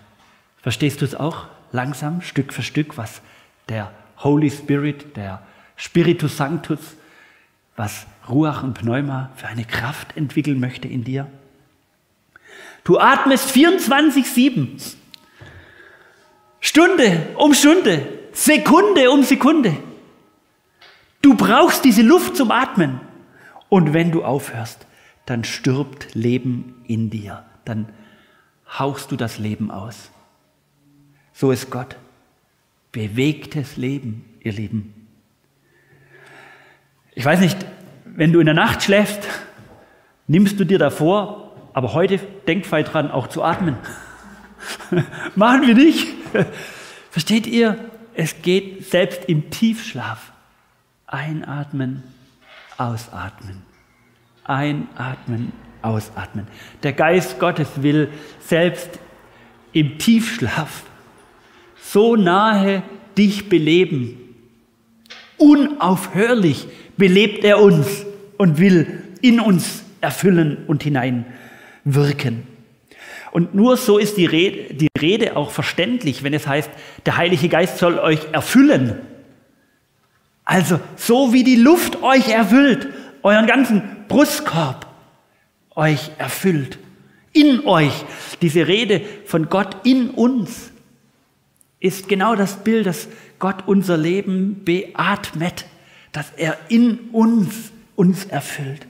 Verstehst 0.59 1.01
du 1.01 1.05
es 1.05 1.17
auch 1.17 1.49
langsam, 1.73 2.21
Stück 2.21 2.53
für 2.53 2.63
Stück, 2.63 2.97
was 2.97 3.21
der 3.69 3.93
Holy 4.19 4.51
Spirit, 4.51 5.17
der 5.17 5.43
Spiritus 5.77 6.37
Sanctus, 6.37 6.97
was 7.77 8.07
Ruach 8.29 8.63
und 8.63 8.75
Pneuma 8.75 9.31
für 9.37 9.47
eine 9.47 9.65
Kraft 9.65 10.17
entwickeln 10.17 10.59
möchte 10.59 10.89
in 10.89 11.05
dir? 11.05 11.29
Du 12.85 12.99
atmest 12.99 13.51
24-7. 13.51 14.95
Stunde 16.61 17.29
um 17.37 17.53
Stunde. 17.53 18.09
Sekunde 18.33 19.11
um 19.11 19.23
Sekunde. 19.23 19.77
Du 21.23 21.35
brauchst 21.35 21.85
diese 21.85 22.03
Luft 22.03 22.37
zum 22.37 22.51
Atmen. 22.51 23.01
Und 23.69 23.93
wenn 23.93 24.13
du 24.13 24.25
aufhörst, 24.25 24.87
dann 25.25 25.43
stirbt 25.43 26.15
Leben 26.15 26.85
in 26.87 27.11
dir. 27.11 27.45
Dann 27.65 27.89
hauchst 28.79 29.11
du 29.11 29.17
das 29.17 29.39
Leben 29.39 29.71
aus. 29.71 30.11
So 31.33 31.51
ist 31.51 31.71
Gott. 31.71 31.97
Bewegtes 32.97 33.77
Leben, 33.77 34.25
ihr 34.41 34.53
Lieben. 34.53 35.07
Ich 37.15 37.27
weiß 37.27 37.41
nicht, 37.41 37.59
wenn 38.07 38.33
du 38.33 38.41
in 38.41 38.47
der 38.47 38.55
Nacht 38.55 38.83
schläfst, 38.83 39.29
nimmst 40.27 40.59
du 40.59 40.65
dir 40.65 40.79
davor, 40.79 41.53
aber 41.75 41.93
heute 41.93 42.19
denk 42.47 42.65
frei 42.65 42.85
dran, 42.85 43.11
auch 43.11 43.27
zu 43.27 43.43
atmen. 43.43 43.77
Machen 45.35 45.67
wir 45.67 45.75
nicht. 45.75 46.09
Versteht 47.11 47.47
ihr? 47.47 47.77
Es 48.15 48.41
geht 48.41 48.87
selbst 48.87 49.27
im 49.27 49.51
Tiefschlaf. 49.51 50.33
Einatmen, 51.07 52.03
ausatmen. 52.79 53.61
Einatmen, 54.43 55.53
ausatmen. 55.83 56.47
Der 56.83 56.95
Geist 56.95 57.39
Gottes 57.39 57.83
will 57.83 58.09
selbst 58.41 58.99
im 59.73 59.99
Tiefschlaf 59.99 60.85
so 61.93 62.17
nahe 62.17 62.83
dich 63.17 63.49
beleben. 63.49 64.19
Unaufhörlich 65.39 66.67
belebt 66.97 67.45
er 67.45 67.61
uns 67.61 68.05
und 68.39 68.59
will 68.59 69.03
in 69.21 69.41
uns 69.41 69.83
erfüllen 70.01 70.59
und 70.67 70.83
hineinwirken. 70.83 72.45
Und 73.33 73.55
nur 73.55 73.77
so 73.77 73.99
ist 73.99 74.17
die 74.17 74.27
Rede, 74.27 74.75
die 74.75 74.89
Rede 74.99 75.37
auch 75.37 75.51
verständlich, 75.51 76.23
wenn 76.23 76.33
es 76.33 76.47
heißt, 76.47 76.71
der 77.05 77.17
Heilige 77.17 77.49
Geist 77.49 77.79
soll 77.79 77.99
euch 77.99 78.21
erfüllen. 78.33 79.01
Also 80.45 80.81
so 80.97 81.33
wie 81.33 81.45
die 81.45 81.57
Luft 81.57 82.03
euch 82.03 82.29
erfüllt, 82.29 82.89
euren 83.23 83.47
ganzen 83.47 83.83
Brustkorb 84.09 84.87
euch 85.75 86.11
erfüllt, 86.19 86.79
in 87.33 87.67
euch. 87.67 87.93
Diese 88.41 88.67
Rede 88.67 89.03
von 89.27 89.49
Gott 89.49 89.77
in 89.85 90.11
uns 90.11 90.73
ist 91.81 92.09
genau 92.09 92.35
das 92.35 92.65
Bild, 92.65 92.87
dass 92.87 93.09
Gott 93.39 93.65
unser 93.67 93.97
Leben 93.97 94.65
beatmet, 94.65 95.67
dass 96.13 96.33
er 96.37 96.57
in 96.69 96.99
uns 97.13 97.73
uns 97.97 98.25
erfüllt. 98.25 98.87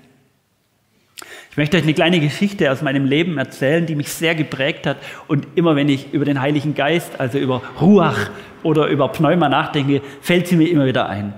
Ich 1.51 1.57
möchte 1.57 1.79
euch 1.79 1.85
eine 1.85 1.95
kleine 1.95 2.21
Geschichte 2.21 2.71
aus 2.71 2.83
meinem 2.83 3.07
Leben 3.07 3.39
erzählen, 3.39 3.87
die 3.87 3.95
mich 3.95 4.11
sehr 4.11 4.35
geprägt 4.35 4.87
hat. 4.87 4.99
Und 5.27 5.47
immer 5.55 5.75
wenn 5.75 5.89
ich 5.89 6.13
über 6.13 6.27
den 6.27 6.41
Heiligen 6.41 6.75
Geist, 6.75 7.19
also 7.19 7.39
über 7.39 7.63
Ruach 7.81 8.29
oder 8.63 8.89
über 8.89 9.09
Pneuma 9.09 9.49
nachdenke, 9.49 10.03
fällt 10.21 10.49
sie 10.49 10.57
mir 10.57 10.69
immer 10.69 10.85
wieder 10.85 11.09
ein. 11.09 11.33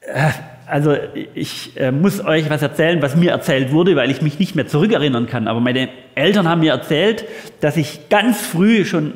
Äh, 0.00 0.30
also 0.66 0.96
ich 1.34 1.76
äh, 1.76 1.92
muss 1.92 2.24
euch 2.24 2.48
was 2.48 2.62
erzählen, 2.62 3.02
was 3.02 3.14
mir 3.14 3.32
erzählt 3.32 3.72
wurde, 3.72 3.94
weil 3.94 4.10
ich 4.10 4.22
mich 4.22 4.38
nicht 4.38 4.54
mehr 4.54 4.66
zurückerinnern 4.66 5.26
kann. 5.26 5.48
Aber 5.48 5.60
meine 5.60 5.90
Eltern 6.14 6.48
haben 6.48 6.60
mir 6.60 6.72
erzählt, 6.72 7.26
dass 7.60 7.76
ich 7.76 8.08
ganz 8.08 8.40
früh 8.40 8.86
schon 8.86 9.12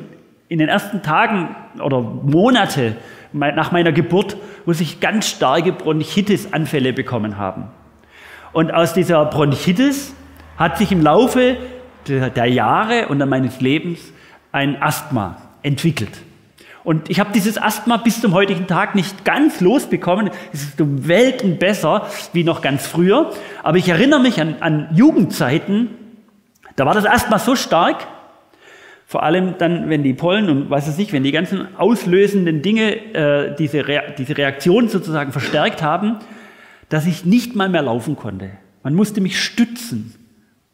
in 0.49 0.59
den 0.59 0.69
ersten 0.69 1.01
Tagen 1.01 1.55
oder 1.81 2.01
Monate 2.01 2.95
nach 3.33 3.71
meiner 3.71 3.91
Geburt, 3.91 4.37
muss 4.65 4.79
ich 4.79 4.99
ganz 4.99 5.27
starke 5.27 5.73
Bronchitis-Anfälle 5.73 6.93
bekommen 6.93 7.37
haben. 7.37 7.65
Und 8.53 8.73
aus 8.73 8.93
dieser 8.93 9.25
Bronchitis 9.25 10.15
hat 10.57 10.77
sich 10.77 10.91
im 10.91 11.01
Laufe 11.01 11.57
der 12.07 12.45
Jahre 12.45 13.09
und 13.09 13.19
meines 13.27 13.59
Lebens 13.59 13.99
ein 14.51 14.81
Asthma 14.81 15.37
entwickelt. 15.61 16.21
Und 16.87 17.09
ich 17.09 17.19
habe 17.19 17.33
dieses 17.33 17.61
Asthma 17.61 17.97
bis 17.97 18.21
zum 18.21 18.33
heutigen 18.33 18.65
Tag 18.65 18.95
nicht 18.95 19.25
ganz 19.25 19.59
losbekommen. 19.59 20.29
Es 20.53 20.63
ist 20.63 20.79
um 20.79 21.05
Welten 21.05 21.57
besser 21.57 22.07
wie 22.31 22.45
noch 22.45 22.61
ganz 22.61 22.87
früher. 22.87 23.33
Aber 23.61 23.77
ich 23.77 23.89
erinnere 23.89 24.21
mich 24.21 24.39
an, 24.39 24.55
an 24.61 24.87
Jugendzeiten, 24.93 25.89
da 26.77 26.85
war 26.85 26.93
das 26.93 27.05
Asthma 27.05 27.39
so 27.39 27.57
stark, 27.57 28.07
Vor 29.09 29.23
allem 29.23 29.57
dann, 29.57 29.89
wenn 29.89 30.03
die 30.03 30.13
Pollen 30.13 30.49
und 30.49 30.69
was 30.69 30.85
weiß 30.85 30.99
ich, 30.99 31.13
wenn 31.13 31.23
die 31.23 31.31
ganzen 31.31 31.77
auslösenden 31.77 32.61
Dinge 32.61 33.13
äh, 33.13 33.55
diese, 33.55 33.87
Re 33.87 34.13
diese 34.17 34.37
Reaktion 34.37 34.89
sozusagen 34.89 35.31
verstärkt 35.31 35.81
haben, 35.81 36.17
dass 36.89 37.05
ich 37.05 37.23
nicht 37.23 37.55
mal 37.55 37.69
mehr 37.69 37.83
laufen 37.83 38.17
konnte. 38.17 38.51
Man 38.83 38.95
musste 38.95 39.21
mich 39.21 39.41
stützen 39.41 40.13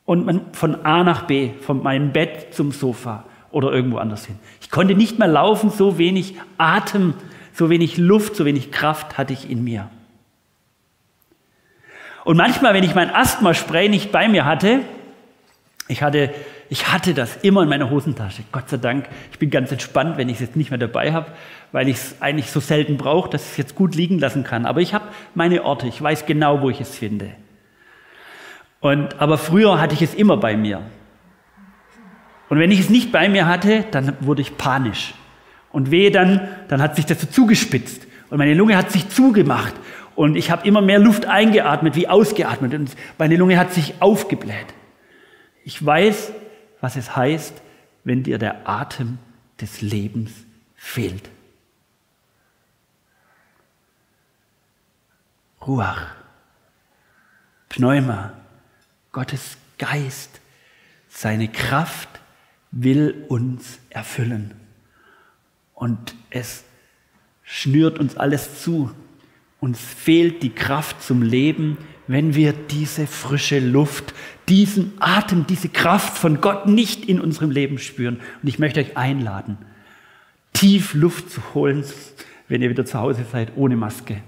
und 0.05 0.25
man 0.25 0.47
von 0.53 0.83
A 0.83 1.03
nach 1.03 1.27
B, 1.27 1.51
von 1.61 1.83
meinem 1.83 2.11
Bett 2.11 2.55
zum 2.55 2.71
Sofa 2.71 3.25
oder 3.51 3.71
irgendwo 3.71 3.97
anders 3.97 4.25
hin. 4.25 4.39
Ich 4.61 4.71
konnte 4.71 4.95
nicht 4.95 5.19
mehr 5.19 5.27
laufen, 5.27 5.69
so 5.69 5.99
wenig 5.99 6.33
Atem, 6.57 7.13
so 7.53 7.69
wenig 7.69 7.97
Luft, 7.97 8.35
so 8.35 8.45
wenig 8.45 8.71
Kraft 8.71 9.15
hatte 9.15 9.33
ich 9.33 9.47
in 9.47 9.63
mir. 9.63 9.91
Und 12.25 12.37
manchmal, 12.37 12.73
wenn 12.73 12.83
ich 12.83 12.95
mein 12.95 13.13
Asthma-Spray 13.13 13.89
nicht 13.89 14.11
bei 14.11 14.27
mir 14.27 14.43
hatte, 14.43 14.79
ich 15.87 16.01
hatte, 16.01 16.33
ich 16.73 16.91
hatte 16.91 17.13
das 17.13 17.35
immer 17.43 17.61
in 17.61 17.69
meiner 17.69 17.91
Hosentasche. 17.91 18.41
Gott 18.51 18.67
sei 18.67 18.77
Dank, 18.77 19.05
ich 19.31 19.37
bin 19.37 19.51
ganz 19.51 19.71
entspannt, 19.71 20.17
wenn 20.17 20.27
ich 20.27 20.37
es 20.37 20.41
jetzt 20.41 20.55
nicht 20.55 20.71
mehr 20.71 20.79
dabei 20.79 21.13
habe, 21.13 21.27
weil 21.71 21.87
ich 21.87 21.97
es 21.97 22.15
eigentlich 22.19 22.49
so 22.49 22.59
selten 22.59 22.97
brauche, 22.97 23.29
dass 23.29 23.43
ich 23.43 23.51
es 23.51 23.57
jetzt 23.57 23.75
gut 23.75 23.93
liegen 23.93 24.17
lassen 24.17 24.43
kann. 24.43 24.65
Aber 24.65 24.81
ich 24.81 24.95
habe 24.95 25.05
meine 25.35 25.65
Orte, 25.65 25.85
ich 25.85 26.01
weiß 26.01 26.25
genau, 26.25 26.63
wo 26.63 26.71
ich 26.71 26.81
es 26.81 26.97
finde. 26.97 27.29
Und, 28.79 29.21
aber 29.21 29.37
früher 29.37 29.79
hatte 29.79 29.93
ich 29.93 30.01
es 30.01 30.15
immer 30.15 30.35
bei 30.37 30.57
mir. 30.57 30.81
Und 32.49 32.57
wenn 32.57 32.71
ich 32.71 32.79
es 32.79 32.89
nicht 32.89 33.11
bei 33.11 33.29
mir 33.29 33.45
hatte, 33.45 33.85
dann 33.91 34.17
wurde 34.21 34.41
ich 34.41 34.57
panisch. 34.57 35.13
Und 35.71 35.91
wehe 35.91 36.09
dann, 36.09 36.41
dann 36.69 36.81
hat 36.81 36.95
sich 36.95 37.05
das 37.05 37.21
so 37.21 37.27
zugespitzt. 37.27 38.07
Und 38.31 38.39
meine 38.39 38.55
Lunge 38.55 38.75
hat 38.77 38.91
sich 38.91 39.09
zugemacht. 39.09 39.75
Und 40.15 40.35
ich 40.35 40.49
habe 40.49 40.67
immer 40.67 40.81
mehr 40.81 40.97
Luft 40.97 41.27
eingeatmet 41.27 41.95
wie 41.95 42.07
ausgeatmet. 42.07 42.73
Und 42.73 42.95
meine 43.19 43.35
Lunge 43.35 43.59
hat 43.59 43.73
sich 43.73 43.93
aufgebläht. 43.99 44.73
Ich 45.65 45.85
weiß, 45.85 46.33
was 46.83 46.97
es 46.97 47.15
heißt, 47.15 47.61
wenn 48.03 48.23
dir 48.23 48.37
der 48.37 48.67
Atem 48.67 49.17
des 49.61 49.79
Lebens 49.79 50.33
fehlt. 50.75 51.29
Ruach, 55.65 56.07
Pneuma, 57.69 58.33
Gottes 59.13 59.55
Geist, 59.77 60.41
seine 61.07 61.47
Kraft 61.47 62.09
will 62.71 63.27
uns 63.29 63.79
erfüllen. 63.89 64.53
Und 65.73 66.13
es 66.31 66.65
schnürt 67.43 67.97
uns 67.97 68.17
alles 68.17 68.61
zu. 68.61 68.91
Uns 69.61 69.79
fehlt 69.79 70.43
die 70.43 70.53
Kraft 70.53 71.01
zum 71.01 71.21
Leben, 71.21 71.77
wenn 72.07 72.35
wir 72.35 72.53
diese 72.53 73.07
frische 73.07 73.59
Luft, 73.59 74.13
diesen 74.49 74.93
Atem, 74.99 75.47
diese 75.47 75.69
Kraft 75.69 76.17
von 76.17 76.41
Gott 76.41 76.67
nicht 76.67 77.05
in 77.05 77.19
unserem 77.19 77.51
Leben 77.51 77.77
spüren. 77.77 78.19
Und 78.41 78.49
ich 78.49 78.59
möchte 78.59 78.79
euch 78.79 78.97
einladen, 78.97 79.57
tief 80.51 80.93
Luft 80.93 81.29
zu 81.29 81.41
holen, 81.53 81.83
wenn 82.47 82.61
ihr 82.61 82.69
wieder 82.69 82.85
zu 82.85 82.99
Hause 82.99 83.25
seid, 83.31 83.53
ohne 83.55 83.75
Maske 83.75 84.21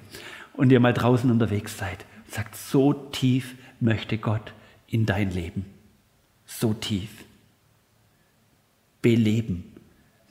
und 0.53 0.71
ihr 0.71 0.79
mal 0.79 0.93
draußen 0.93 1.29
unterwegs 1.29 1.77
seid. 1.77 2.05
Sagt, 2.27 2.55
so 2.55 2.93
tief 2.93 3.55
möchte 3.79 4.17
Gott 4.17 4.53
in 4.87 5.05
dein 5.05 5.31
Leben. 5.31 5.65
So 6.45 6.73
tief. 6.73 7.09
Beleben 9.01 9.73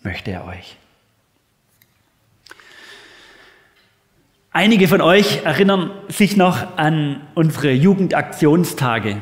möchte 0.03 0.31
er 0.31 0.47
euch. 0.47 0.77
Einige 4.57 4.87
von 4.87 5.01
euch 5.01 5.45
erinnern 5.45 5.91
sich 6.07 6.37
noch 6.37 6.77
an 6.77 7.23
unsere 7.35 7.73
Jugendaktionstage, 7.73 9.17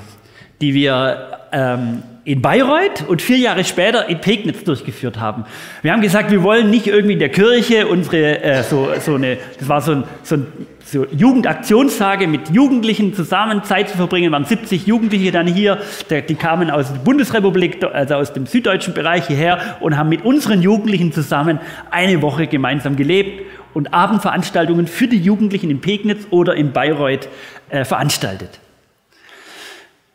die 0.60 0.74
wir 0.74 1.38
ähm, 1.52 2.02
in 2.24 2.40
Bayreuth 2.40 3.08
und 3.08 3.20
vier 3.20 3.38
Jahre 3.38 3.64
später 3.64 4.08
in 4.08 4.20
Pegnitz 4.20 4.62
durchgeführt 4.62 5.18
haben. 5.18 5.44
Wir 5.82 5.92
haben 5.92 6.02
gesagt, 6.02 6.30
wir 6.30 6.42
wollen 6.44 6.70
nicht 6.70 6.86
irgendwie 6.86 7.14
in 7.14 7.18
der 7.18 7.30
Kirche 7.30 7.88
unsere, 7.88 8.40
äh, 8.42 8.62
so, 8.62 8.88
so 9.00 9.16
eine, 9.16 9.38
das 9.58 9.68
war 9.68 9.80
so 9.80 9.92
ein, 9.92 10.04
so 10.22 10.36
ein 10.36 10.46
so 10.84 11.06
Jugendaktionstage 11.06 12.26
mit 12.26 12.50
Jugendlichen 12.50 13.14
zusammen 13.14 13.64
Zeit 13.64 13.88
zu 13.88 13.96
verbringen, 13.96 14.30
waren 14.30 14.44
70 14.44 14.86
Jugendliche 14.86 15.32
dann 15.32 15.46
hier, 15.46 15.78
die 16.10 16.34
kamen 16.34 16.70
aus 16.70 16.92
der 16.92 17.00
Bundesrepublik, 17.00 17.82
also 17.84 18.14
aus 18.14 18.32
dem 18.32 18.46
süddeutschen 18.46 18.94
Bereich 18.94 19.26
hierher 19.26 19.78
und 19.80 19.96
haben 19.96 20.08
mit 20.08 20.24
unseren 20.24 20.62
Jugendlichen 20.62 21.12
zusammen 21.12 21.60
eine 21.90 22.22
Woche 22.22 22.46
gemeinsam 22.46 22.96
gelebt 22.96 23.46
und 23.74 23.94
Abendveranstaltungen 23.94 24.86
für 24.86 25.08
die 25.08 25.18
Jugendlichen 25.18 25.70
in 25.70 25.80
Pegnitz 25.80 26.26
oder 26.30 26.54
in 26.54 26.72
Bayreuth 26.72 27.28
äh, 27.70 27.84
veranstaltet. 27.84 28.61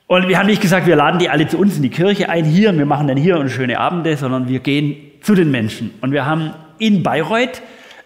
Und 0.07 0.29
wir 0.29 0.39
haben 0.39 0.47
nicht 0.47 0.61
gesagt, 0.61 0.87
wir 0.87 0.95
laden 0.95 1.19
die 1.19 1.29
alle 1.29 1.47
zu 1.47 1.57
uns 1.57 1.75
in 1.75 1.81
die 1.81 1.89
Kirche 1.89 2.29
ein, 2.29 2.45
hier, 2.45 2.69
und 2.69 2.77
wir 2.77 2.85
machen 2.85 3.07
dann 3.07 3.17
hier 3.17 3.47
schöne 3.49 3.77
Abende, 3.77 4.15
sondern 4.15 4.47
wir 4.47 4.59
gehen 4.59 4.95
zu 5.21 5.35
den 5.35 5.51
Menschen. 5.51 5.93
Und 5.99 6.13
wir 6.13 6.25
haben 6.25 6.53
in 6.79 7.03
Bayreuth 7.03 7.61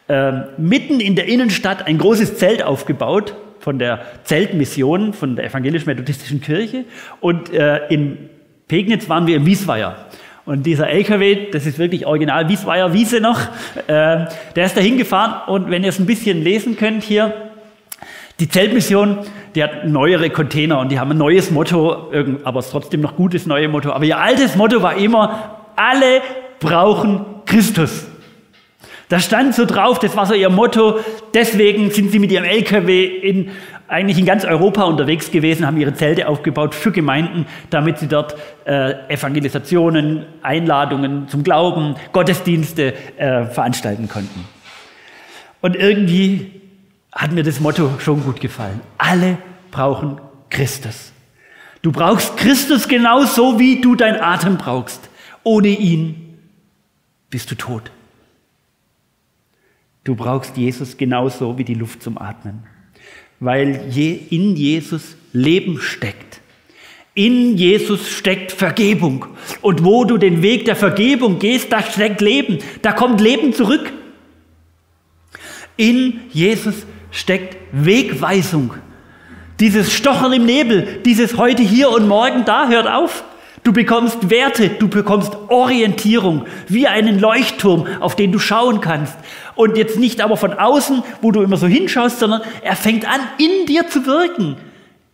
äh, 0.07 0.31
mitten 0.57 0.99
in 0.99 1.15
der 1.15 1.27
Innenstadt 1.27 1.85
ein 1.85 1.99
großes 1.99 2.37
Zelt 2.37 2.63
aufgebaut 2.63 3.35
von 3.59 3.77
der 3.77 4.01
Zeltmission, 4.23 5.13
von 5.13 5.35
der 5.35 5.45
evangelisch-methodistischen 5.45 6.41
Kirche. 6.41 6.85
Und 7.19 7.53
äh, 7.53 7.87
in 7.89 8.17
Pegnitz 8.67 9.07
waren 9.07 9.27
wir 9.27 9.35
im 9.35 9.45
Wiesweier. 9.45 10.07
Und 10.45 10.65
dieser 10.65 10.89
LKW, 10.89 11.51
das 11.51 11.67
ist 11.67 11.77
wirklich 11.77 12.07
original 12.07 12.49
Wiesweier 12.49 12.93
Wiese 12.93 13.21
noch, 13.21 13.41
äh, 13.85 14.25
der 14.55 14.65
ist 14.65 14.75
da 14.75 14.81
hingefahren 14.81 15.53
und 15.53 15.69
wenn 15.69 15.83
ihr 15.83 15.89
es 15.89 15.99
ein 15.99 16.07
bisschen 16.07 16.41
lesen 16.41 16.77
könnt 16.77 17.03
hier, 17.03 17.50
die 18.41 18.49
Zeltmission, 18.49 19.19
die 19.54 19.63
hat 19.63 19.86
neuere 19.86 20.32
Container 20.32 20.80
und 20.80 20.91
die 20.91 20.99
haben 20.99 21.12
ein 21.12 21.17
neues 21.17 21.51
Motto, 21.51 22.12
aber 22.43 22.60
es 22.60 22.65
ist 22.65 22.71
trotzdem 22.71 22.99
noch 22.99 23.15
gutes 23.15 23.45
neue 23.45 23.67
Motto. 23.67 23.91
Aber 23.91 24.04
ihr 24.04 24.17
altes 24.17 24.56
Motto 24.56 24.82
war 24.82 24.97
immer, 24.97 25.60
alle 25.75 26.21
brauchen 26.60 27.23
Christus. 27.45 28.08
Da 29.10 29.19
stand 29.19 29.54
so 29.54 29.65
drauf, 29.65 29.99
das 29.99 30.17
war 30.17 30.25
so 30.25 30.34
ihr 30.34 30.49
Motto, 30.49 30.99
deswegen 31.36 31.91
sind 31.91 32.12
sie 32.12 32.17
mit 32.17 32.32
ihrem 32.32 32.45
LKW 32.45 33.06
in 33.06 33.51
eigentlich 33.88 34.17
in 34.17 34.25
ganz 34.25 34.45
Europa 34.45 34.86
unterwegs 34.86 35.32
gewesen, 35.32 35.67
haben 35.67 35.77
ihre 35.77 35.93
Zelte 35.93 36.30
aufgebaut 36.30 36.73
für 36.73 36.93
Gemeinden, 36.93 37.45
damit 37.69 37.99
sie 37.99 38.08
dort 38.08 38.36
äh, 38.63 38.93
Evangelisationen, 39.10 40.25
Einladungen 40.41 41.27
zum 41.27 41.43
Glauben, 41.43 41.95
Gottesdienste 42.13 42.93
äh, 43.17 43.45
veranstalten 43.47 44.08
konnten. 44.08 44.45
Und 45.60 45.75
irgendwie 45.75 46.61
hat 47.12 47.32
mir 47.32 47.43
das 47.43 47.60
Motto 47.60 48.00
schon 48.00 48.24
gut 48.24 48.39
gefallen. 48.39 48.80
Alle 48.97 49.38
brauchen 49.71 50.19
Christus. 50.50 51.12
Du 51.82 51.91
brauchst 51.91 52.38
Christus 52.38 52.88
genauso, 52.88 53.60
wie 53.60 53.82
du 53.82 53.95
dein 53.95 54.19
Atem 54.19 54.58
brauchst. 54.58 55.10
Ohne 55.43 55.69
ihn 55.69 56.38
bist 57.30 57.50
du 57.52 57.56
tot. 57.56 57.91
Du 60.04 60.15
brauchst 60.15 60.58
Jesus 60.58 60.97
genauso 60.97 61.58
wie 61.58 61.63
die 61.63 61.74
Luft 61.74 62.04
zum 62.04 62.17
Atmen 62.17 62.63
weil 63.41 63.91
in 64.30 64.56
Jesus 64.56 65.17
Leben 65.34 65.82
steckt. 65.82 66.39
In 67.13 67.58
Jesus 67.58 68.08
steckt 68.08 68.54
Vergebung. 68.54 69.26
Und 69.62 69.84
wo 69.84 70.06
du 70.06 70.17
den 70.17 70.41
Weg 70.41 70.63
der 70.65 70.78
Vergebung 70.78 71.39
gehst, 71.39 71.71
da 71.71 71.82
steckt 71.82 72.21
Leben. 72.21 72.60
Da 72.84 72.93
kommt 72.93 73.19
Leben 73.19 73.52
zurück. 73.52 73.91
In 75.76 76.21
Jesus 76.32 76.86
steckt 77.12 77.58
Wegweisung. 77.71 78.74
Dieses 79.60 79.93
Stochern 79.93 80.34
im 80.34 80.45
Nebel, 80.45 81.02
dieses 81.06 81.38
heute 81.38 81.62
hier 81.62 81.91
und 81.91 82.08
morgen 82.08 82.45
da 82.45 82.67
hört 82.67 82.88
auf. 82.88 83.24
Du 83.63 83.74
bekommst 83.74 84.32
Werte, 84.32 84.69
du 84.69 84.88
bekommst 84.88 85.38
Orientierung, 85.50 86.47
wie 86.67 86.88
einen 86.88 87.19
Leuchtturm, 87.19 87.86
auf 88.00 88.15
den 88.15 88.32
du 88.32 88.39
schauen 88.39 88.82
kannst. 88.82 89.15
Und 89.54 89.78
jetzt 89.78 90.00
nicht 90.00 90.19
aber 90.19 90.36
von 90.36 90.54
außen, 90.54 91.04
wo 91.21 91.32
du 91.32 91.43
immer 91.43 91.58
so 91.58 91.67
hinschaust, 91.67 92.17
sondern 92.17 92.41
er 92.63 92.76
fängt 92.76 93.08
an, 93.08 93.21
in 93.38 93.67
dir 93.67 93.88
zu 93.88 94.08
wirken. 94.08 94.58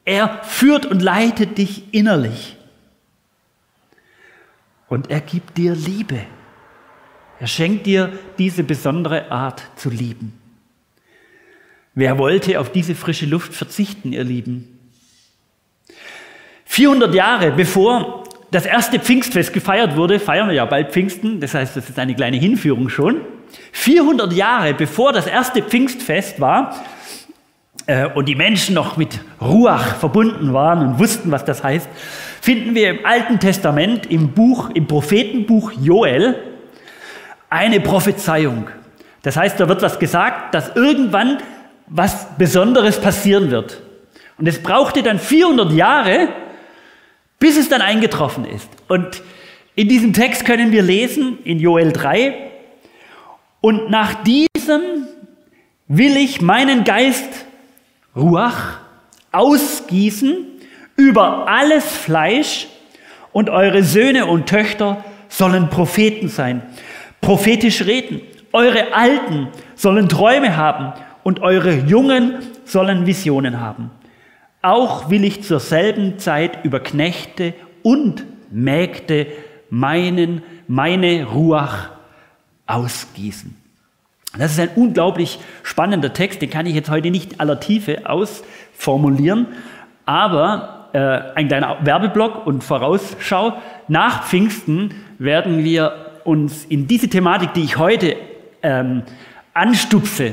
Er 0.05 0.39
führt 0.43 0.85
und 0.85 1.01
leitet 1.01 1.57
dich 1.57 1.93
innerlich. 1.93 2.55
Und 4.87 5.09
er 5.09 5.19
gibt 5.19 5.57
dir 5.57 5.75
Liebe. 5.75 6.21
Er 7.41 7.47
schenkt 7.47 7.85
dir 7.85 8.13
diese 8.37 8.63
besondere 8.63 9.29
Art 9.29 9.61
zu 9.75 9.89
lieben. 9.89 10.36
Wer 11.99 12.19
wollte 12.19 12.59
auf 12.59 12.71
diese 12.71 12.93
frische 12.93 13.25
Luft 13.25 13.55
verzichten, 13.55 14.13
ihr 14.13 14.23
Lieben? 14.23 14.77
400 16.65 17.15
Jahre 17.15 17.49
bevor 17.49 18.23
das 18.51 18.67
erste 18.67 18.99
Pfingstfest 18.99 19.51
gefeiert 19.51 19.95
wurde, 19.95 20.19
feiern 20.19 20.47
wir 20.47 20.53
ja 20.53 20.65
bald 20.65 20.91
Pfingsten, 20.91 21.39
das 21.39 21.55
heißt, 21.55 21.75
das 21.75 21.89
ist 21.89 21.97
eine 21.97 22.13
kleine 22.13 22.37
Hinführung 22.37 22.89
schon. 22.89 23.21
400 23.71 24.31
Jahre 24.31 24.75
bevor 24.75 25.11
das 25.11 25.25
erste 25.25 25.63
Pfingstfest 25.63 26.39
war 26.39 26.85
äh, 27.87 28.05
und 28.05 28.29
die 28.29 28.35
Menschen 28.35 28.75
noch 28.75 28.95
mit 28.97 29.19
Ruach 29.41 29.95
verbunden 29.95 30.53
waren 30.53 30.87
und 30.87 30.99
wussten, 30.99 31.31
was 31.31 31.45
das 31.45 31.63
heißt, 31.63 31.89
finden 32.41 32.75
wir 32.75 32.91
im 32.91 33.07
Alten 33.07 33.39
Testament, 33.39 34.05
im 34.05 34.33
Buch, 34.33 34.69
im 34.75 34.85
Prophetenbuch 34.85 35.71
Joel, 35.81 36.35
eine 37.49 37.79
Prophezeiung. 37.79 38.67
Das 39.23 39.35
heißt, 39.35 39.59
da 39.59 39.67
wird 39.67 39.81
was 39.81 39.97
gesagt, 39.97 40.53
dass 40.53 40.75
irgendwann 40.75 41.39
was 41.87 42.37
Besonderes 42.37 42.99
passieren 42.99 43.51
wird. 43.51 43.81
Und 44.37 44.47
es 44.47 44.61
brauchte 44.61 45.03
dann 45.03 45.19
400 45.19 45.71
Jahre, 45.71 46.29
bis 47.39 47.57
es 47.57 47.69
dann 47.69 47.81
eingetroffen 47.81 48.45
ist. 48.45 48.69
Und 48.87 49.21
In 49.77 49.87
diesem 49.87 50.11
Text 50.11 50.43
können 50.43 50.71
wir 50.71 50.81
lesen, 50.81 51.37
in 51.43 51.59
Joel 51.59 51.91
3, 51.91 52.33
und 53.61 53.91
nach 53.91 54.23
diesem 54.23 55.05
will 55.87 56.17
ich 56.17 56.41
meinen 56.41 56.83
Geist, 56.83 57.45
Ruach, 58.15 58.79
ausgießen 59.31 60.47
über 60.95 61.47
alles 61.47 61.85
Fleisch 61.85 62.65
und 63.33 63.51
eure 63.51 63.83
Söhne 63.83 64.25
und 64.25 64.49
Töchter 64.49 65.05
sollen 65.29 65.69
Propheten 65.69 66.27
sein, 66.27 66.63
prophetisch 67.21 67.85
reden. 67.85 68.21
Eure 68.53 68.95
Alten 68.95 69.49
sollen 69.75 70.09
Träume 70.09 70.57
haben 70.57 70.93
und 71.27 71.41
eure 71.41 71.73
Jungen 71.73 72.35
sollen 72.63 73.05
Visionen 73.05 73.59
haben. 73.59 73.91
Auch 74.61 75.09
will 75.09 75.25
ich 75.25 75.43
zur 75.43 75.59
selben 75.59 76.19
Zeit 76.19 76.63
über 76.63 76.79
Knechte 76.79 77.53
und 77.83 78.23
Mägde 78.49 79.27
meinen, 79.69 80.41
meine 80.69 81.25
Ruach 81.25 81.89
ausgießen. 82.65 83.53
Das 84.37 84.53
ist 84.53 84.59
ein 84.61 84.69
unglaublich 84.77 85.39
spannender 85.63 86.13
Text, 86.13 86.41
den 86.41 86.49
kann 86.49 86.65
ich 86.65 86.75
jetzt 86.75 86.89
heute 86.89 87.11
nicht 87.11 87.41
aller 87.41 87.59
Tiefe 87.59 88.09
ausformulieren, 88.09 89.47
aber 90.05 90.91
äh, 90.93 90.99
ein 91.35 91.49
kleiner 91.49 91.79
Werbeblock 91.81 92.47
und 92.47 92.63
Vorausschau. 92.63 93.61
Nach 93.89 94.23
Pfingsten 94.23 94.91
werden 95.19 95.65
wir 95.65 95.91
uns 96.23 96.63
in 96.63 96.87
diese 96.87 97.09
Thematik, 97.09 97.53
die 97.53 97.63
ich 97.63 97.77
heute 97.77 98.15
ähm, 98.63 99.03
anstupse, 99.53 100.31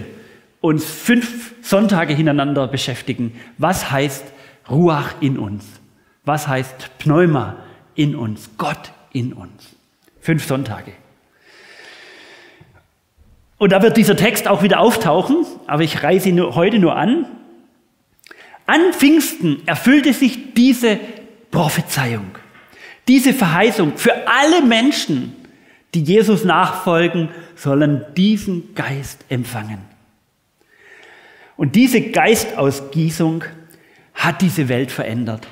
uns 0.64 0.86
fünf 0.86 1.52
Sonntage 1.60 2.14
hintereinander 2.14 2.66
beschäftigen. 2.68 3.38
Was 3.58 3.90
heißt 3.90 4.24
Ruach 4.70 5.12
in 5.20 5.38
uns? 5.38 5.66
Was 6.24 6.48
heißt 6.48 6.98
Pneuma 6.98 7.56
in 7.94 8.16
uns? 8.16 8.48
Gott 8.56 8.92
in 9.12 9.34
uns. 9.34 9.76
Fünf 10.22 10.46
Sonntage. 10.46 10.92
Und 13.58 13.72
da 13.72 13.82
wird 13.82 13.98
dieser 13.98 14.16
Text 14.16 14.48
auch 14.48 14.62
wieder 14.62 14.80
auftauchen, 14.80 15.44
aber 15.66 15.82
ich 15.82 16.02
reiße 16.02 16.30
ihn 16.30 16.40
heute 16.40 16.78
nur 16.78 16.96
an. 16.96 17.26
An 18.64 18.94
Pfingsten 18.94 19.60
erfüllte 19.66 20.14
sich 20.14 20.54
diese 20.54 20.98
Prophezeiung, 21.50 22.30
diese 23.06 23.34
Verheißung 23.34 23.98
für 23.98 24.14
alle 24.26 24.62
Menschen, 24.62 25.36
die 25.92 26.02
Jesus 26.02 26.42
nachfolgen, 26.42 27.28
sollen 27.54 28.06
diesen 28.16 28.74
Geist 28.74 29.26
empfangen. 29.28 29.93
Und 31.56 31.76
diese 31.76 32.00
Geistausgießung 32.00 33.44
hat 34.14 34.42
diese 34.42 34.68
Welt 34.68 34.90
verändert. 34.90 35.46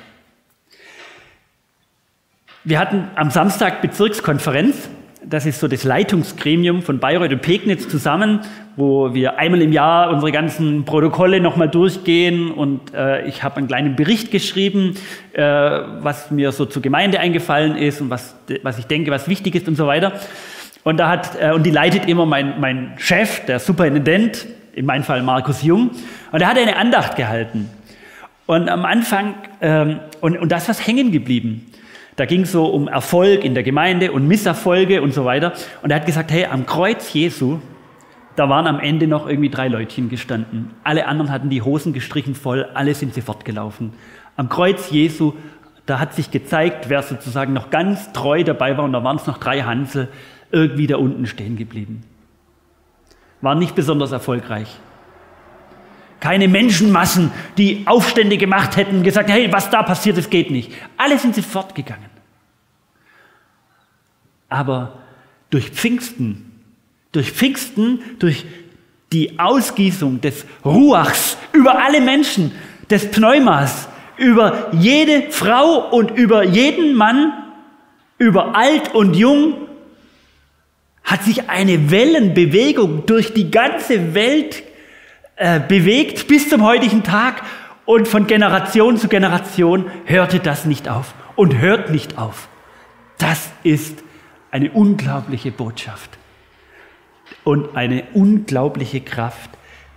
Wir 2.65 2.79
hatten 2.79 3.09
am 3.15 3.29
Samstag 3.29 3.81
Bezirkskonferenz. 3.81 4.89
Das 5.25 5.45
ist 5.45 5.59
so 5.61 5.69
das 5.69 5.85
Leitungsgremium 5.85 6.81
von 6.81 6.99
Bayreuth 6.99 7.31
und 7.31 7.41
Pegnitz 7.41 7.87
zusammen, 7.87 8.41
wo 8.75 9.13
wir 9.13 9.37
einmal 9.37 9.61
im 9.61 9.71
Jahr 9.71 10.09
unsere 10.11 10.33
ganzen 10.33 10.83
Protokolle 10.83 11.39
nochmal 11.39 11.69
durchgehen. 11.69 12.51
Und 12.51 12.93
äh, 12.93 13.25
ich 13.25 13.43
habe 13.43 13.57
einen 13.57 13.67
kleinen 13.67 13.95
Bericht 13.95 14.31
geschrieben, 14.31 14.95
äh, 15.31 15.41
was 15.41 16.31
mir 16.31 16.51
so 16.51 16.65
zur 16.65 16.81
Gemeinde 16.81 17.19
eingefallen 17.19 17.77
ist 17.77 18.01
und 18.01 18.09
was, 18.09 18.35
was 18.63 18.79
ich 18.79 18.85
denke, 18.85 19.11
was 19.11 19.29
wichtig 19.29 19.55
ist 19.55 19.67
und 19.67 19.75
so 19.75 19.87
weiter. 19.87 20.13
Und, 20.83 20.97
da 20.97 21.09
hat, 21.09 21.41
äh, 21.41 21.51
und 21.51 21.65
die 21.65 21.71
leitet 21.71 22.09
immer 22.09 22.25
mein, 22.25 22.59
mein 22.59 22.93
Chef, 22.97 23.45
der 23.45 23.59
Superintendent, 23.59 24.45
in 24.73 24.85
meinem 24.85 25.03
Fall 25.03 25.21
Markus 25.23 25.63
Jung. 25.63 25.91
Und 26.31 26.41
er 26.41 26.47
hat 26.47 26.57
eine 26.57 26.75
Andacht 26.75 27.15
gehalten. 27.15 27.69
Und 28.45 28.69
am 28.69 28.85
Anfang, 28.85 29.35
ähm, 29.61 29.99
und, 30.21 30.37
und 30.37 30.51
das 30.51 30.67
ist 30.67 30.85
hängen 30.85 31.11
geblieben. 31.11 31.71
Da 32.15 32.25
ging 32.25 32.41
es 32.41 32.51
so 32.51 32.65
um 32.65 32.87
Erfolg 32.87 33.43
in 33.43 33.53
der 33.53 33.63
Gemeinde 33.63 34.11
und 34.11 34.27
Misserfolge 34.27 35.01
und 35.01 35.13
so 35.13 35.25
weiter. 35.25 35.53
Und 35.81 35.91
er 35.91 35.97
hat 35.97 36.05
gesagt, 36.05 36.31
hey, 36.31 36.45
am 36.45 36.65
Kreuz 36.65 37.13
Jesu, 37.13 37.59
da 38.35 38.49
waren 38.49 38.67
am 38.67 38.79
Ende 38.79 39.07
noch 39.07 39.27
irgendwie 39.27 39.49
drei 39.49 39.67
Leutchen 39.67 40.09
gestanden. 40.09 40.71
Alle 40.83 41.07
anderen 41.07 41.31
hatten 41.31 41.49
die 41.49 41.61
Hosen 41.61 41.93
gestrichen 41.93 42.35
voll, 42.35 42.65
alle 42.73 42.93
sind 42.93 43.13
sie 43.13 43.21
fortgelaufen. 43.21 43.93
Am 44.35 44.49
Kreuz 44.49 44.91
Jesu, 44.91 45.33
da 45.85 45.99
hat 45.99 46.13
sich 46.13 46.31
gezeigt, 46.31 46.89
wer 46.89 47.01
sozusagen 47.03 47.53
noch 47.53 47.69
ganz 47.69 48.11
treu 48.13 48.43
dabei 48.43 48.77
war 48.77 48.85
und 48.85 48.93
da 48.93 49.03
waren 49.03 49.17
es 49.17 49.27
noch 49.27 49.37
drei 49.37 49.61
Hansel, 49.61 50.07
irgendwie 50.51 50.87
da 50.87 50.97
unten 50.97 51.25
stehen 51.25 51.57
geblieben. 51.57 52.03
Waren 53.43 53.59
nicht 53.59 53.75
besonders 53.75 54.13
erfolgreich. 54.13 54.69
Keine 56.21 56.47
Menschenmassen, 56.47 57.29
die 57.57 57.83
Aufstände 57.85 58.37
gemacht 58.37 58.77
hätten, 58.77 59.03
gesagt, 59.03 59.29
hey, 59.29 59.51
was 59.51 59.69
da 59.69 59.83
passiert, 59.83 60.17
das 60.17 60.29
geht 60.29 60.49
nicht. 60.49 60.71
Alle 60.95 61.19
sind 61.19 61.35
sie 61.35 61.41
fortgegangen. 61.41 62.09
Aber 64.47 64.93
durch 65.49 65.71
Pfingsten, 65.71 66.61
durch 67.11 67.33
Pfingsten, 67.33 67.99
durch 68.19 68.45
die 69.11 69.37
Ausgießung 69.37 70.21
des 70.21 70.45
Ruachs 70.63 71.37
über 71.51 71.83
alle 71.83 71.99
Menschen, 71.99 72.53
des 72.89 73.11
Pneumas, 73.11 73.89
über 74.15 74.69
jede 74.71 75.31
Frau 75.31 75.89
und 75.89 76.11
über 76.11 76.45
jeden 76.45 76.95
Mann, 76.95 77.33
über 78.17 78.55
alt 78.55 78.95
und 78.95 79.17
jung, 79.17 79.67
hat 81.03 81.23
sich 81.23 81.49
eine 81.49 81.91
Wellenbewegung 81.91 83.05
durch 83.05 83.33
die 83.33 83.51
ganze 83.51 84.13
Welt 84.13 84.63
äh, 85.35 85.59
bewegt 85.59 86.27
bis 86.27 86.49
zum 86.49 86.63
heutigen 86.63 87.03
Tag 87.03 87.43
und 87.85 88.07
von 88.07 88.27
Generation 88.27 88.97
zu 88.97 89.07
Generation 89.07 89.91
hörte 90.05 90.39
das 90.39 90.65
nicht 90.65 90.87
auf 90.87 91.13
und 91.35 91.59
hört 91.59 91.89
nicht 91.89 92.17
auf. 92.17 92.47
Das 93.17 93.51
ist 93.63 94.03
eine 94.51 94.71
unglaubliche 94.71 95.51
Botschaft 95.51 96.17
und 97.43 97.75
eine 97.75 98.03
unglaubliche 98.13 99.01
Kraft, 99.01 99.49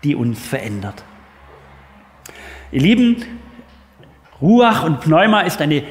die 0.02 0.14
uns 0.14 0.44
verändert. 0.44 1.04
Ihr 2.72 2.80
Lieben, 2.80 3.24
Ruach 4.40 4.84
und 4.84 5.00
Pneuma 5.00 5.42
ist 5.42 5.60
eine 5.60 5.82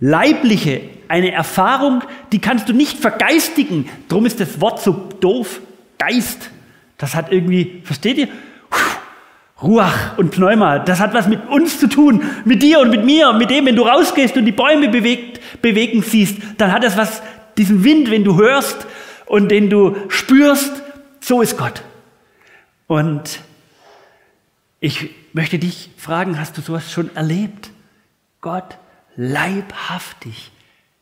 leibliche, 0.00 0.80
eine 1.14 1.30
Erfahrung, 1.30 2.02
die 2.32 2.40
kannst 2.40 2.68
du 2.68 2.72
nicht 2.72 2.98
vergeistigen. 2.98 3.88
Drum 4.08 4.26
ist 4.26 4.40
das 4.40 4.60
Wort 4.60 4.82
so 4.82 5.10
doof. 5.20 5.60
Geist. 5.96 6.50
Das 6.98 7.14
hat 7.14 7.30
irgendwie, 7.30 7.82
versteht 7.84 8.18
ihr? 8.18 8.28
Ruach 9.62 10.18
und 10.18 10.32
Pneuma, 10.32 10.80
das 10.80 10.98
hat 10.98 11.14
was 11.14 11.28
mit 11.28 11.48
uns 11.48 11.78
zu 11.78 11.88
tun, 11.88 12.24
mit 12.44 12.62
dir 12.62 12.80
und 12.80 12.90
mit 12.90 13.04
mir, 13.04 13.32
mit 13.32 13.48
dem, 13.48 13.64
wenn 13.66 13.76
du 13.76 13.82
rausgehst 13.82 14.36
und 14.36 14.44
die 14.44 14.52
Bäume 14.52 14.88
bewegt, 14.88 15.40
bewegen 15.62 16.02
siehst, 16.02 16.38
dann 16.58 16.72
hat 16.72 16.82
das 16.82 16.96
was, 16.96 17.22
diesen 17.56 17.84
Wind, 17.84 18.10
wenn 18.10 18.24
du 18.24 18.36
hörst 18.36 18.84
und 19.26 19.50
den 19.50 19.70
du 19.70 19.96
spürst, 20.08 20.82
so 21.20 21.40
ist 21.40 21.56
Gott. 21.56 21.82
Und 22.88 23.38
ich 24.80 25.10
möchte 25.32 25.60
dich 25.60 25.90
fragen, 25.96 26.40
hast 26.40 26.58
du 26.58 26.60
sowas 26.60 26.90
schon 26.90 27.14
erlebt? 27.14 27.70
Gott 28.40 28.76
leibhaftig 29.14 30.50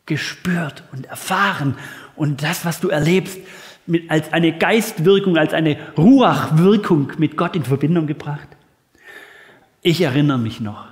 gespürt 0.06 0.84
und 0.92 1.06
erfahren 1.06 1.76
und 2.16 2.42
das, 2.42 2.64
was 2.64 2.80
du 2.80 2.88
erlebst, 2.88 3.38
mit, 3.86 4.10
als 4.10 4.32
eine 4.32 4.56
Geistwirkung, 4.56 5.36
als 5.36 5.54
eine 5.54 5.76
Ruachwirkung 5.96 7.12
mit 7.18 7.36
Gott 7.36 7.56
in 7.56 7.64
Verbindung 7.64 8.06
gebracht? 8.06 8.48
Ich 9.82 10.00
erinnere 10.00 10.38
mich 10.38 10.60
noch 10.60 10.86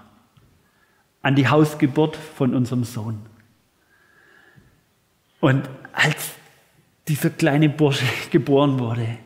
an 1.22 1.36
die 1.36 1.48
Hausgeburt 1.48 2.16
von 2.16 2.54
unserem 2.54 2.84
Sohn. 2.84 3.20
Und 5.40 5.68
als 5.92 6.32
dieser 7.08 7.30
kleine 7.30 7.68
Bursche 7.68 8.06
geboren 8.30 8.78
wurde 8.78 9.18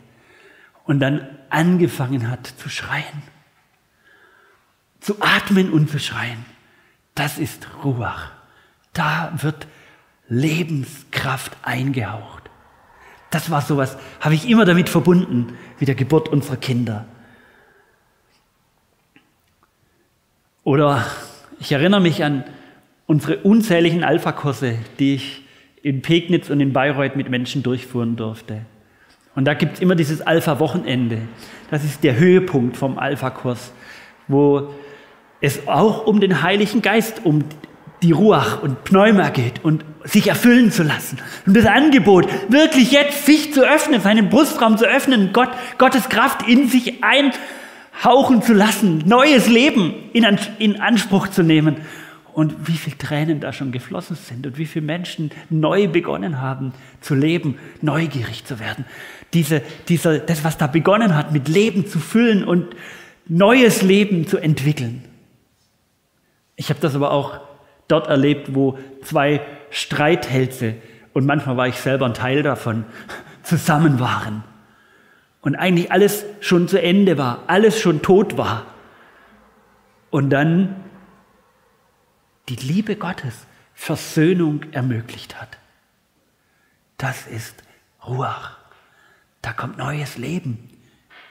und 0.84 1.00
dann 1.00 1.26
angefangen 1.50 2.30
hat 2.30 2.46
zu 2.46 2.68
schreien, 2.68 3.22
zu 5.00 5.20
atmen 5.20 5.70
und 5.70 5.90
zu 5.90 5.98
schreien, 5.98 6.44
das 7.14 7.38
ist 7.38 7.68
Ruach. 7.84 8.32
Da 8.92 9.32
wird 9.36 9.66
Lebenskraft 10.28 11.56
eingehaucht. 11.62 12.42
Das 13.30 13.50
war 13.50 13.62
sowas, 13.62 13.96
habe 14.20 14.34
ich 14.34 14.48
immer 14.48 14.64
damit 14.64 14.88
verbunden, 14.88 15.56
wie 15.78 15.84
der 15.84 15.94
Geburt 15.94 16.28
unserer 16.28 16.56
Kinder. 16.56 17.06
Oder 20.62 21.04
ich 21.60 21.72
erinnere 21.72 22.00
mich 22.00 22.24
an 22.24 22.44
unsere 23.06 23.38
unzähligen 23.38 24.02
Alpha-Kurse, 24.02 24.78
die 24.98 25.16
ich 25.16 25.42
in 25.82 26.00
Pegnitz 26.00 26.48
und 26.48 26.60
in 26.60 26.72
Bayreuth 26.72 27.16
mit 27.16 27.28
Menschen 27.28 27.62
durchführen 27.62 28.16
durfte. 28.16 28.62
Und 29.34 29.44
da 29.44 29.54
gibt 29.54 29.74
es 29.74 29.80
immer 29.80 29.94
dieses 29.94 30.22
Alpha-Wochenende. 30.22 31.18
Das 31.70 31.84
ist 31.84 32.04
der 32.04 32.16
Höhepunkt 32.16 32.76
vom 32.76 32.98
Alpha-Kurs, 32.98 33.72
wo 34.28 34.72
es 35.40 35.66
auch 35.68 36.06
um 36.06 36.20
den 36.20 36.42
Heiligen 36.42 36.80
Geist, 36.80 37.20
um 37.24 37.44
die 38.02 38.12
Ruach 38.12 38.62
und 38.62 38.84
Pneuma 38.84 39.30
geht 39.30 39.64
und 39.64 39.84
sich 40.04 40.28
erfüllen 40.28 40.70
zu 40.70 40.82
lassen. 40.82 41.18
Und 41.46 41.56
das 41.56 41.66
Angebot, 41.66 42.28
wirklich 42.48 42.92
jetzt 42.92 43.26
sich 43.26 43.52
zu 43.52 43.66
öffnen, 43.66 44.00
seinen 44.00 44.28
Brustraum 44.28 44.76
zu 44.76 44.86
öffnen, 44.86 45.30
Gott, 45.32 45.50
Gottes 45.78 46.08
Kraft 46.08 46.46
in 46.46 46.68
sich 46.68 47.02
einhauchen 47.02 48.42
zu 48.42 48.52
lassen, 48.52 49.02
neues 49.06 49.48
Leben 49.48 49.94
in, 50.12 50.24
in 50.58 50.80
Anspruch 50.80 51.28
zu 51.28 51.42
nehmen 51.42 51.76
und 52.34 52.66
wie 52.66 52.76
viele 52.76 52.98
Tränen 52.98 53.40
da 53.40 53.52
schon 53.52 53.72
geflossen 53.72 54.16
sind 54.16 54.46
und 54.46 54.58
wie 54.58 54.66
viele 54.66 54.84
Menschen 54.84 55.30
neu 55.48 55.88
begonnen 55.88 56.40
haben 56.40 56.72
zu 57.00 57.14
leben, 57.14 57.58
neugierig 57.80 58.44
zu 58.44 58.58
werden. 58.58 58.84
Diese, 59.32 59.62
dieser, 59.88 60.18
das, 60.18 60.44
was 60.44 60.58
da 60.58 60.66
begonnen 60.66 61.16
hat, 61.16 61.32
mit 61.32 61.48
Leben 61.48 61.86
zu 61.86 61.98
füllen 61.98 62.44
und 62.44 62.74
neues 63.26 63.82
Leben 63.82 64.26
zu 64.26 64.36
entwickeln. 64.38 65.04
Ich 66.56 66.68
habe 66.70 66.80
das 66.80 66.94
aber 66.94 67.10
auch 67.10 67.40
dort 67.88 68.08
erlebt, 68.08 68.54
wo 68.54 68.78
zwei 69.02 69.40
Streithälse, 69.70 70.76
und 71.12 71.26
manchmal 71.26 71.56
war 71.56 71.68
ich 71.68 71.76
selber 71.76 72.06
ein 72.06 72.14
Teil 72.14 72.42
davon, 72.42 72.84
zusammen 73.42 74.00
waren. 74.00 74.42
Und 75.40 75.56
eigentlich 75.56 75.92
alles 75.92 76.24
schon 76.40 76.68
zu 76.68 76.80
Ende 76.80 77.18
war, 77.18 77.44
alles 77.46 77.78
schon 77.80 78.02
tot 78.02 78.38
war. 78.38 78.66
Und 80.10 80.30
dann 80.30 80.76
die 82.48 82.56
Liebe 82.56 82.96
Gottes 82.96 83.46
Versöhnung 83.74 84.72
ermöglicht 84.72 85.40
hat. 85.40 85.58
Das 86.96 87.26
ist 87.26 87.62
Ruach. 88.06 88.56
Da 89.42 89.52
kommt 89.52 89.76
neues 89.76 90.16
Leben 90.16 90.70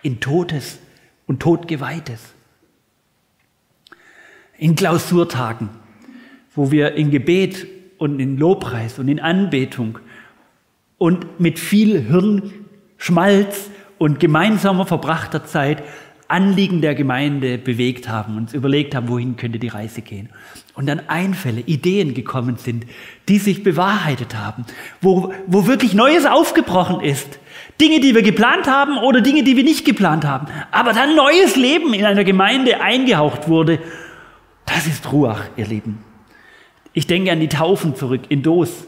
in 0.03 0.19
Totes 0.19 0.77
und 1.25 1.41
Totgeweihtes. 1.41 2.33
In 4.57 4.75
Klausurtagen, 4.75 5.69
wo 6.55 6.71
wir 6.71 6.95
in 6.95 7.11
Gebet 7.11 7.67
und 7.97 8.19
in 8.19 8.37
Lobpreis 8.37 8.99
und 8.99 9.07
in 9.07 9.19
Anbetung 9.19 9.99
und 10.97 11.39
mit 11.39 11.59
viel 11.59 12.01
Hirnschmalz 12.01 13.69
und 13.97 14.19
gemeinsamer 14.19 14.85
verbrachter 14.85 15.45
Zeit 15.45 15.83
Anliegen 16.27 16.81
der 16.81 16.95
Gemeinde 16.95 17.57
bewegt 17.57 18.09
haben, 18.09 18.37
uns 18.37 18.53
überlegt 18.53 18.95
haben, 18.95 19.07
wohin 19.07 19.35
könnte 19.35 19.59
die 19.59 19.67
Reise 19.67 20.01
gehen. 20.01 20.29
Und 20.73 20.87
dann 20.87 21.01
Einfälle, 21.07 21.61
Ideen 21.61 22.15
gekommen 22.15 22.57
sind, 22.57 22.85
die 23.29 23.37
sich 23.37 23.61
bewahrheitet 23.63 24.35
haben, 24.35 24.65
wo, 25.01 25.31
wo 25.45 25.67
wirklich 25.67 25.93
Neues 25.93 26.25
aufgebrochen 26.25 27.01
ist. 27.01 27.39
Dinge, 27.79 27.99
die 27.99 28.15
wir 28.15 28.23
geplant 28.23 28.67
haben 28.67 28.97
oder 28.97 29.21
Dinge, 29.21 29.43
die 29.43 29.57
wir 29.57 29.63
nicht 29.63 29.85
geplant 29.85 30.25
haben. 30.25 30.47
Aber 30.71 30.93
dann 30.93 31.15
neues 31.15 31.55
Leben 31.55 31.93
in 31.93 32.05
einer 32.05 32.23
Gemeinde 32.23 32.81
eingehaucht 32.81 33.47
wurde. 33.47 33.79
Das 34.65 34.87
ist 34.87 35.11
Ruach, 35.11 35.43
ihr 35.55 35.67
Lieben. 35.67 36.12
Ich 36.93 37.07
denke 37.07 37.31
an 37.31 37.39
die 37.39 37.49
Taufen 37.49 37.95
zurück 37.95 38.21
in 38.29 38.43
Doos 38.43 38.85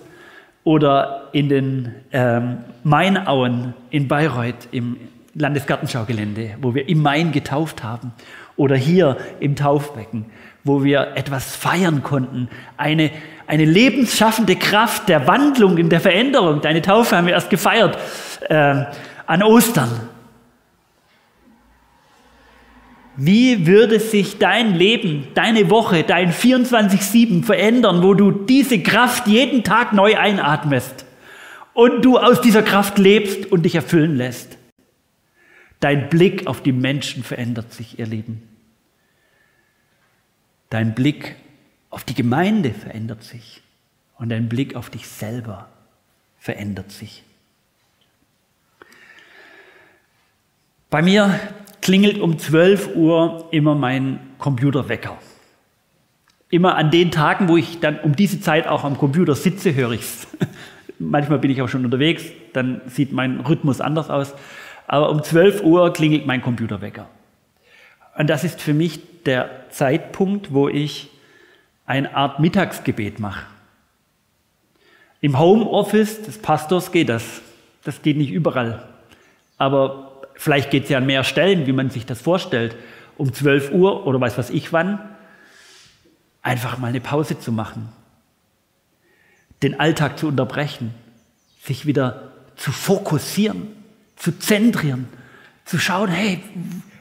oder 0.63 1.30
in 1.32 1.50
den 1.50 1.96
ähm, 2.12 2.60
Mainauen 2.84 3.74
in 3.89 4.08
Bayreuth 4.08 4.68
im 4.72 4.98
Landesgartenschaugelände, 5.34 6.56
wo 6.62 6.76
wir 6.76 6.88
im 6.88 7.02
Main 7.02 7.32
getauft 7.32 7.84
haben, 7.84 8.13
oder 8.58 8.76
hier 8.76 9.18
im 9.39 9.56
Taufbecken, 9.56 10.26
wo 10.63 10.84
wir 10.84 11.12
etwas 11.15 11.56
feiern 11.56 12.04
konnten, 12.04 12.48
eine, 12.78 13.12
eine 13.48 13.65
lebensschaffende 13.65 14.56
Kraft 14.56 15.10
der 15.10 15.28
Wandlung, 15.28 15.78
in 15.78 15.89
der 15.89 16.00
Veränderung. 16.00 16.62
Deine 16.62 16.82
Taufe 16.82 17.18
haben 17.18 17.28
wir 17.28 17.34
erst 17.34 17.50
gefeiert 17.50 17.98
äh, 18.50 18.86
an 19.26 19.44
Ostern. 19.44 19.89
Wie 23.17 23.65
würde 23.65 23.99
sich 23.99 24.39
dein 24.39 24.75
Leben, 24.75 25.28
deine 25.36 25.69
Woche, 25.69 26.04
dein 26.04 26.34
24-7 26.34 27.43
verändern, 27.43 28.04
wo 28.04 28.13
du 28.13 28.32
diese 28.32 28.82
Kraft 28.82 29.28
jeden 29.28 29.63
Tag 29.63 29.93
neu 29.93 30.17
einatmest 30.17 31.06
und 31.73 32.04
du 32.04 32.17
aus 32.17 32.41
dieser 32.41 32.62
Kraft 32.62 32.97
lebst 32.97 33.51
und 33.51 33.63
dich 33.63 33.75
erfüllen 33.75 34.17
lässt? 34.17 34.58
Dein 35.80 36.10
Blick 36.10 36.47
auf 36.47 36.62
die 36.62 36.73
Menschen 36.73 37.23
verändert 37.23 37.71
sich, 37.73 37.99
ihr 37.99 38.06
Lieben. 38.08 38.43
Dein 40.69 40.93
Blick 40.93 41.36
auf 41.89 42.04
die 42.04 42.15
Gemeinde 42.15 42.71
verändert 42.71 43.23
sich 43.23 43.62
und 44.17 44.30
dein 44.30 44.49
Blick 44.49 44.75
auf 44.75 44.89
dich 44.89 45.08
selber 45.08 45.69
verändert 46.38 46.91
sich. 46.91 47.23
Bei 50.89 51.01
mir 51.01 51.39
klingelt 51.86 52.19
um 52.19 52.39
12 52.39 52.95
Uhr 52.95 53.48
immer 53.52 53.76
mein 53.76 54.19
Computerwecker. 54.39 55.15
Immer 56.50 56.78
an 56.78 56.89
den 56.89 57.12
Tagen, 57.12 57.48
wo 57.48 57.58
ich 57.58 57.80
dann 57.80 58.00
um 58.00 58.15
diese 58.15 58.41
Zeit 58.41 58.65
auch 58.65 58.84
am 58.84 58.98
Computer 58.98 59.36
sitze, 59.36 59.76
höre 59.76 59.91
ich 59.91 60.02
es. 60.02 60.28
Manchmal 60.98 61.38
bin 61.38 61.52
ich 61.52 61.62
auch 61.62 61.69
schon 61.69 61.86
unterwegs, 61.86 62.26
dann 62.54 62.82
sieht 62.88 63.13
mein 63.13 63.41
Rhythmus 63.41 63.82
anders 63.82 64.10
aus. 64.10 64.34
Aber 64.88 65.12
um 65.12 65.21
12 65.21 65.62
Uhr 65.62 65.93
klingelt 65.93 66.26
mein 66.26 66.41
Computerwecker. 66.41 67.08
Und 68.17 68.32
das 68.32 68.43
ist 68.43 68.63
für 68.63 68.74
mich 68.74 69.21
der 69.28 69.69
Zeitpunkt, 69.69 70.52
wo 70.56 70.67
ich 70.67 71.12
eine 71.86 72.15
Art 72.15 72.39
Mittagsgebet 72.39 73.19
mache. 73.19 73.45
Im 75.21 75.38
Homeoffice 75.38 76.24
des 76.24 76.39
Pastors 76.39 76.91
geht 76.91 77.10
das. 77.10 77.43
Das 77.84 78.02
geht 78.02 78.17
nicht 78.17 78.32
überall. 78.32 78.88
Aber 79.60 80.14
vielleicht 80.36 80.71
geht 80.71 80.84
es 80.84 80.89
ja 80.89 80.98
an 80.98 81.06
mehr 81.06 81.24
Stellen, 81.24 81.67
wie 81.67 81.74
man 81.74 81.89
sich 81.89 82.06
das 82.06 82.21
vorstellt. 82.21 82.76
Um 83.17 83.34
12 83.34 83.71
Uhr 83.71 84.06
oder 84.06 84.19
weiß 84.19 84.38
was 84.38 84.50
ich 84.50 84.74
wann. 84.74 85.00
Einfach 86.41 86.78
mal 86.78 86.88
eine 86.88 87.02
Pause 87.02 87.39
zu 87.39 87.52
machen. 87.52 87.89
Den 89.63 89.80
Alltag 89.80 90.19
zu 90.19 90.28
unterbrechen. 90.28 90.93
Sich 91.62 91.86
wieder 91.86 92.32
zu 92.56 92.71
fokussieren 92.71 93.67
zu 94.15 94.38
zentrieren, 94.38 95.08
zu 95.65 95.78
schauen, 95.78 96.10
hey, 96.10 96.41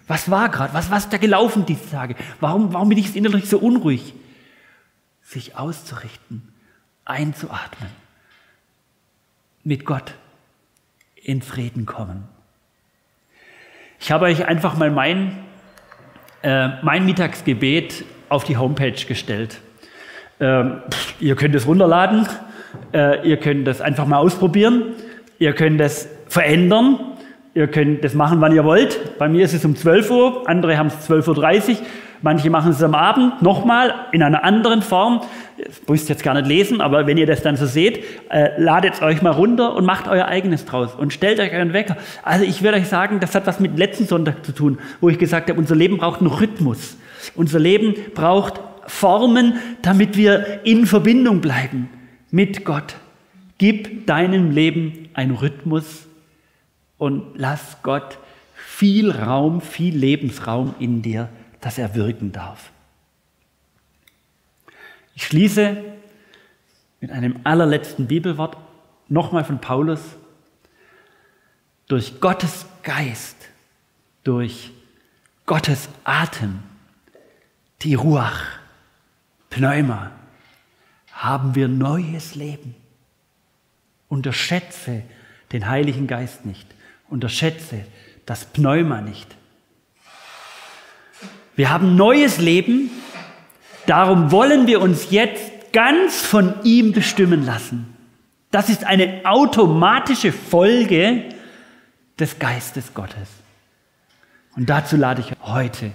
was 0.06 0.30
war 0.30 0.48
gerade, 0.48 0.74
was, 0.74 0.90
was 0.90 1.04
ist 1.04 1.12
da 1.12 1.18
gelaufen 1.18 1.66
diese 1.66 1.90
Tage, 1.90 2.16
warum, 2.40 2.72
warum 2.72 2.88
bin 2.88 2.98
ich 2.98 3.14
innerlich 3.16 3.48
so 3.48 3.58
unruhig? 3.58 4.14
Sich 5.22 5.56
auszurichten, 5.56 6.52
einzuatmen, 7.04 7.90
mit 9.62 9.84
Gott 9.84 10.14
in 11.14 11.40
Frieden 11.40 11.86
kommen. 11.86 12.28
Ich 14.04 14.12
habe 14.12 14.26
euch 14.26 14.46
einfach 14.46 14.76
mal 14.76 14.90
mein, 14.90 15.32
äh, 16.42 16.68
mein 16.82 17.06
Mittagsgebet 17.06 18.04
auf 18.28 18.44
die 18.44 18.58
Homepage 18.58 18.92
gestellt. 19.08 19.62
Ähm, 20.40 20.82
ihr 21.20 21.36
könnt 21.36 21.54
es 21.54 21.66
runterladen, 21.66 22.28
äh, 22.92 23.26
ihr 23.26 23.38
könnt 23.38 23.66
das 23.66 23.80
einfach 23.80 24.04
mal 24.04 24.18
ausprobieren, 24.18 24.92
ihr 25.38 25.54
könnt 25.54 25.80
es 25.80 26.06
verändern. 26.28 26.98
Ihr 27.54 27.68
könnt 27.68 28.02
das 28.02 28.14
machen, 28.14 28.40
wann 28.40 28.52
ihr 28.52 28.64
wollt. 28.64 29.16
Bei 29.16 29.28
mir 29.28 29.44
ist 29.44 29.54
es 29.54 29.64
um 29.64 29.76
12 29.76 30.10
Uhr, 30.10 30.42
andere 30.50 30.76
haben 30.76 30.88
es 30.88 31.08
12.30 31.08 31.70
Uhr. 31.70 31.76
Manche 32.24 32.48
machen 32.48 32.70
es 32.70 32.82
am 32.82 32.94
Abend 32.94 33.42
nochmal 33.42 34.06
in 34.12 34.22
einer 34.22 34.44
anderen 34.44 34.80
Form. 34.80 35.20
Das 35.58 35.82
müsst 35.86 36.08
ihr 36.08 36.14
jetzt 36.14 36.22
gar 36.22 36.32
nicht 36.32 36.46
lesen, 36.46 36.80
aber 36.80 37.06
wenn 37.06 37.18
ihr 37.18 37.26
das 37.26 37.42
dann 37.42 37.58
so 37.58 37.66
seht, 37.66 38.02
äh, 38.30 38.58
ladet 38.58 39.02
euch 39.02 39.20
mal 39.20 39.32
runter 39.32 39.76
und 39.76 39.84
macht 39.84 40.08
euer 40.08 40.24
eigenes 40.24 40.64
draus 40.64 40.94
und 40.94 41.12
stellt 41.12 41.38
euch 41.38 41.52
einen 41.52 41.74
Wecker. 41.74 41.98
Also 42.22 42.46
ich 42.46 42.62
würde 42.62 42.78
euch 42.78 42.88
sagen, 42.88 43.20
das 43.20 43.34
hat 43.34 43.46
was 43.46 43.60
mit 43.60 43.78
letzten 43.78 44.06
Sonntag 44.06 44.42
zu 44.42 44.52
tun, 44.52 44.78
wo 45.02 45.10
ich 45.10 45.18
gesagt 45.18 45.50
habe, 45.50 45.60
unser 45.60 45.74
Leben 45.74 45.98
braucht 45.98 46.20
einen 46.20 46.30
Rhythmus. 46.30 46.96
Unser 47.34 47.58
Leben 47.58 47.94
braucht 48.14 48.58
Formen, 48.86 49.58
damit 49.82 50.16
wir 50.16 50.60
in 50.64 50.86
Verbindung 50.86 51.42
bleiben 51.42 51.90
mit 52.30 52.64
Gott. 52.64 52.96
Gib 53.58 54.06
deinem 54.06 54.50
Leben 54.50 55.10
einen 55.12 55.32
Rhythmus 55.32 56.06
und 56.96 57.22
lass 57.34 57.82
Gott 57.82 58.16
viel 58.54 59.10
Raum, 59.10 59.60
viel 59.60 59.94
Lebensraum 59.94 60.74
in 60.78 61.02
dir, 61.02 61.28
dass 61.64 61.78
er 61.78 61.94
wirken 61.94 62.30
darf. 62.30 62.70
Ich 65.14 65.24
schließe 65.26 65.82
mit 67.00 67.10
einem 67.10 67.40
allerletzten 67.44 68.06
Bibelwort, 68.06 68.58
nochmal 69.08 69.44
von 69.44 69.62
Paulus. 69.62 70.00
Durch 71.88 72.20
Gottes 72.20 72.66
Geist, 72.82 73.48
durch 74.24 74.72
Gottes 75.46 75.88
Atem, 76.04 76.62
die 77.80 77.94
Ruach, 77.94 78.42
Pneuma, 79.48 80.10
haben 81.12 81.54
wir 81.54 81.68
neues 81.68 82.34
Leben. 82.34 82.74
Unterschätze 84.08 85.02
den 85.52 85.66
Heiligen 85.66 86.08
Geist 86.08 86.44
nicht. 86.44 86.66
Unterschätze 87.08 87.86
das 88.26 88.44
Pneuma 88.44 89.00
nicht. 89.00 89.34
Wir 91.56 91.70
haben 91.70 91.96
neues 91.96 92.38
Leben, 92.38 92.90
darum 93.86 94.32
wollen 94.32 94.66
wir 94.66 94.80
uns 94.80 95.10
jetzt 95.10 95.72
ganz 95.72 96.20
von 96.20 96.54
ihm 96.64 96.92
bestimmen 96.92 97.44
lassen. 97.44 97.94
Das 98.50 98.68
ist 98.68 98.84
eine 98.84 99.22
automatische 99.24 100.32
Folge 100.32 101.24
des 102.18 102.38
Geistes 102.38 102.94
Gottes. 102.94 103.28
Und 104.56 104.70
dazu 104.70 104.96
lade 104.96 105.20
ich 105.20 105.36
heute, 105.42 105.90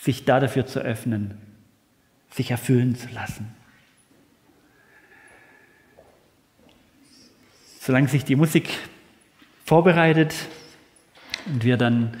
sich 0.00 0.24
da 0.24 0.40
dafür 0.40 0.66
zu 0.66 0.80
öffnen, 0.80 1.38
sich 2.30 2.50
erfüllen 2.50 2.96
zu 2.96 3.08
lassen. 3.14 3.54
Solange 7.80 8.08
sich 8.08 8.24
die 8.24 8.36
Musik 8.36 8.68
vorbereitet 9.64 10.34
und 11.46 11.64
wir 11.64 11.76
dann 11.76 12.16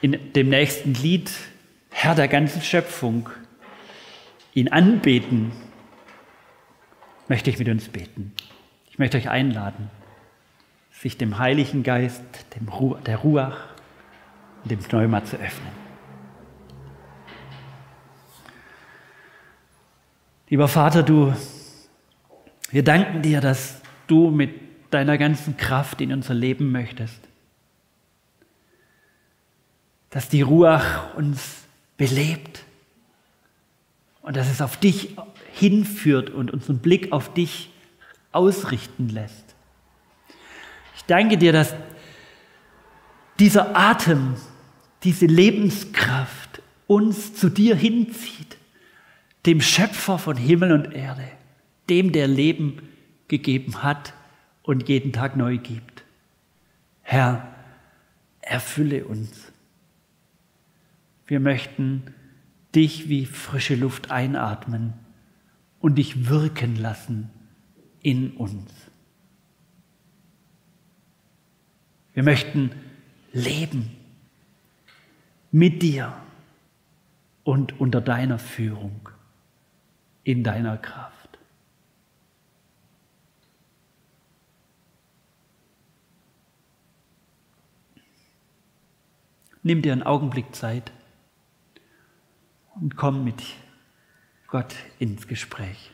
in 0.00 0.32
dem 0.32 0.48
nächsten 0.48 0.94
Lied, 0.94 1.30
Herr 1.98 2.14
der 2.14 2.28
ganzen 2.28 2.60
Schöpfung, 2.60 3.30
ihn 4.52 4.68
anbeten, 4.68 5.50
möchte 7.26 7.48
ich 7.48 7.58
mit 7.58 7.70
uns 7.70 7.88
beten. 7.88 8.34
Ich 8.90 8.98
möchte 8.98 9.16
euch 9.16 9.30
einladen, 9.30 9.90
sich 10.92 11.16
dem 11.16 11.38
Heiligen 11.38 11.82
Geist, 11.84 12.22
dem 12.54 12.68
Ru 12.68 12.96
der 12.96 13.16
Ruach 13.16 13.56
und 14.62 14.70
dem 14.70 14.80
Pneuma 14.80 15.24
zu 15.24 15.36
öffnen. 15.36 15.72
Lieber 20.50 20.68
Vater, 20.68 21.02
du, 21.02 21.34
wir 22.72 22.84
danken 22.84 23.22
dir, 23.22 23.40
dass 23.40 23.80
du 24.06 24.30
mit 24.30 24.50
deiner 24.90 25.16
ganzen 25.16 25.56
Kraft 25.56 26.02
in 26.02 26.12
unser 26.12 26.34
Leben 26.34 26.70
möchtest. 26.72 27.26
Dass 30.10 30.28
die 30.28 30.42
Ruach 30.42 31.14
uns 31.14 31.65
belebt 31.96 32.64
und 34.22 34.36
dass 34.36 34.50
es 34.50 34.60
auf 34.60 34.76
dich 34.76 35.16
hinführt 35.52 36.30
und 36.30 36.50
unseren 36.50 36.78
Blick 36.78 37.12
auf 37.12 37.32
dich 37.32 37.70
ausrichten 38.32 39.08
lässt. 39.08 39.54
Ich 40.96 41.04
danke 41.04 41.38
dir, 41.38 41.52
dass 41.52 41.74
dieser 43.38 43.76
Atem, 43.76 44.34
diese 45.04 45.26
Lebenskraft 45.26 46.62
uns 46.86 47.34
zu 47.34 47.48
dir 47.48 47.76
hinzieht, 47.76 48.56
dem 49.46 49.60
Schöpfer 49.60 50.18
von 50.18 50.36
Himmel 50.36 50.72
und 50.72 50.92
Erde, 50.92 51.28
dem 51.88 52.12
der 52.12 52.26
Leben 52.26 52.88
gegeben 53.28 53.82
hat 53.82 54.12
und 54.62 54.88
jeden 54.88 55.12
Tag 55.12 55.36
neu 55.36 55.58
gibt. 55.58 56.02
Herr, 57.02 57.54
erfülle 58.40 59.04
uns. 59.04 59.45
Wir 61.26 61.40
möchten 61.40 62.14
dich 62.74 63.08
wie 63.08 63.26
frische 63.26 63.74
Luft 63.74 64.10
einatmen 64.10 64.92
und 65.80 65.96
dich 65.96 66.28
wirken 66.28 66.76
lassen 66.76 67.30
in 68.02 68.32
uns. 68.36 68.72
Wir 72.14 72.22
möchten 72.22 72.70
leben 73.32 73.90
mit 75.50 75.82
dir 75.82 76.14
und 77.44 77.78
unter 77.80 78.00
deiner 78.00 78.38
Führung, 78.38 79.08
in 80.24 80.44
deiner 80.44 80.78
Kraft. 80.78 81.38
Nimm 89.62 89.82
dir 89.82 89.92
einen 89.92 90.04
Augenblick 90.04 90.54
Zeit 90.54 90.92
und 92.80 92.96
komm 92.96 93.24
mit 93.24 93.42
Gott 94.48 94.74
ins 94.98 95.26
Gespräch. 95.26 95.90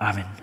Amen. 0.00 0.37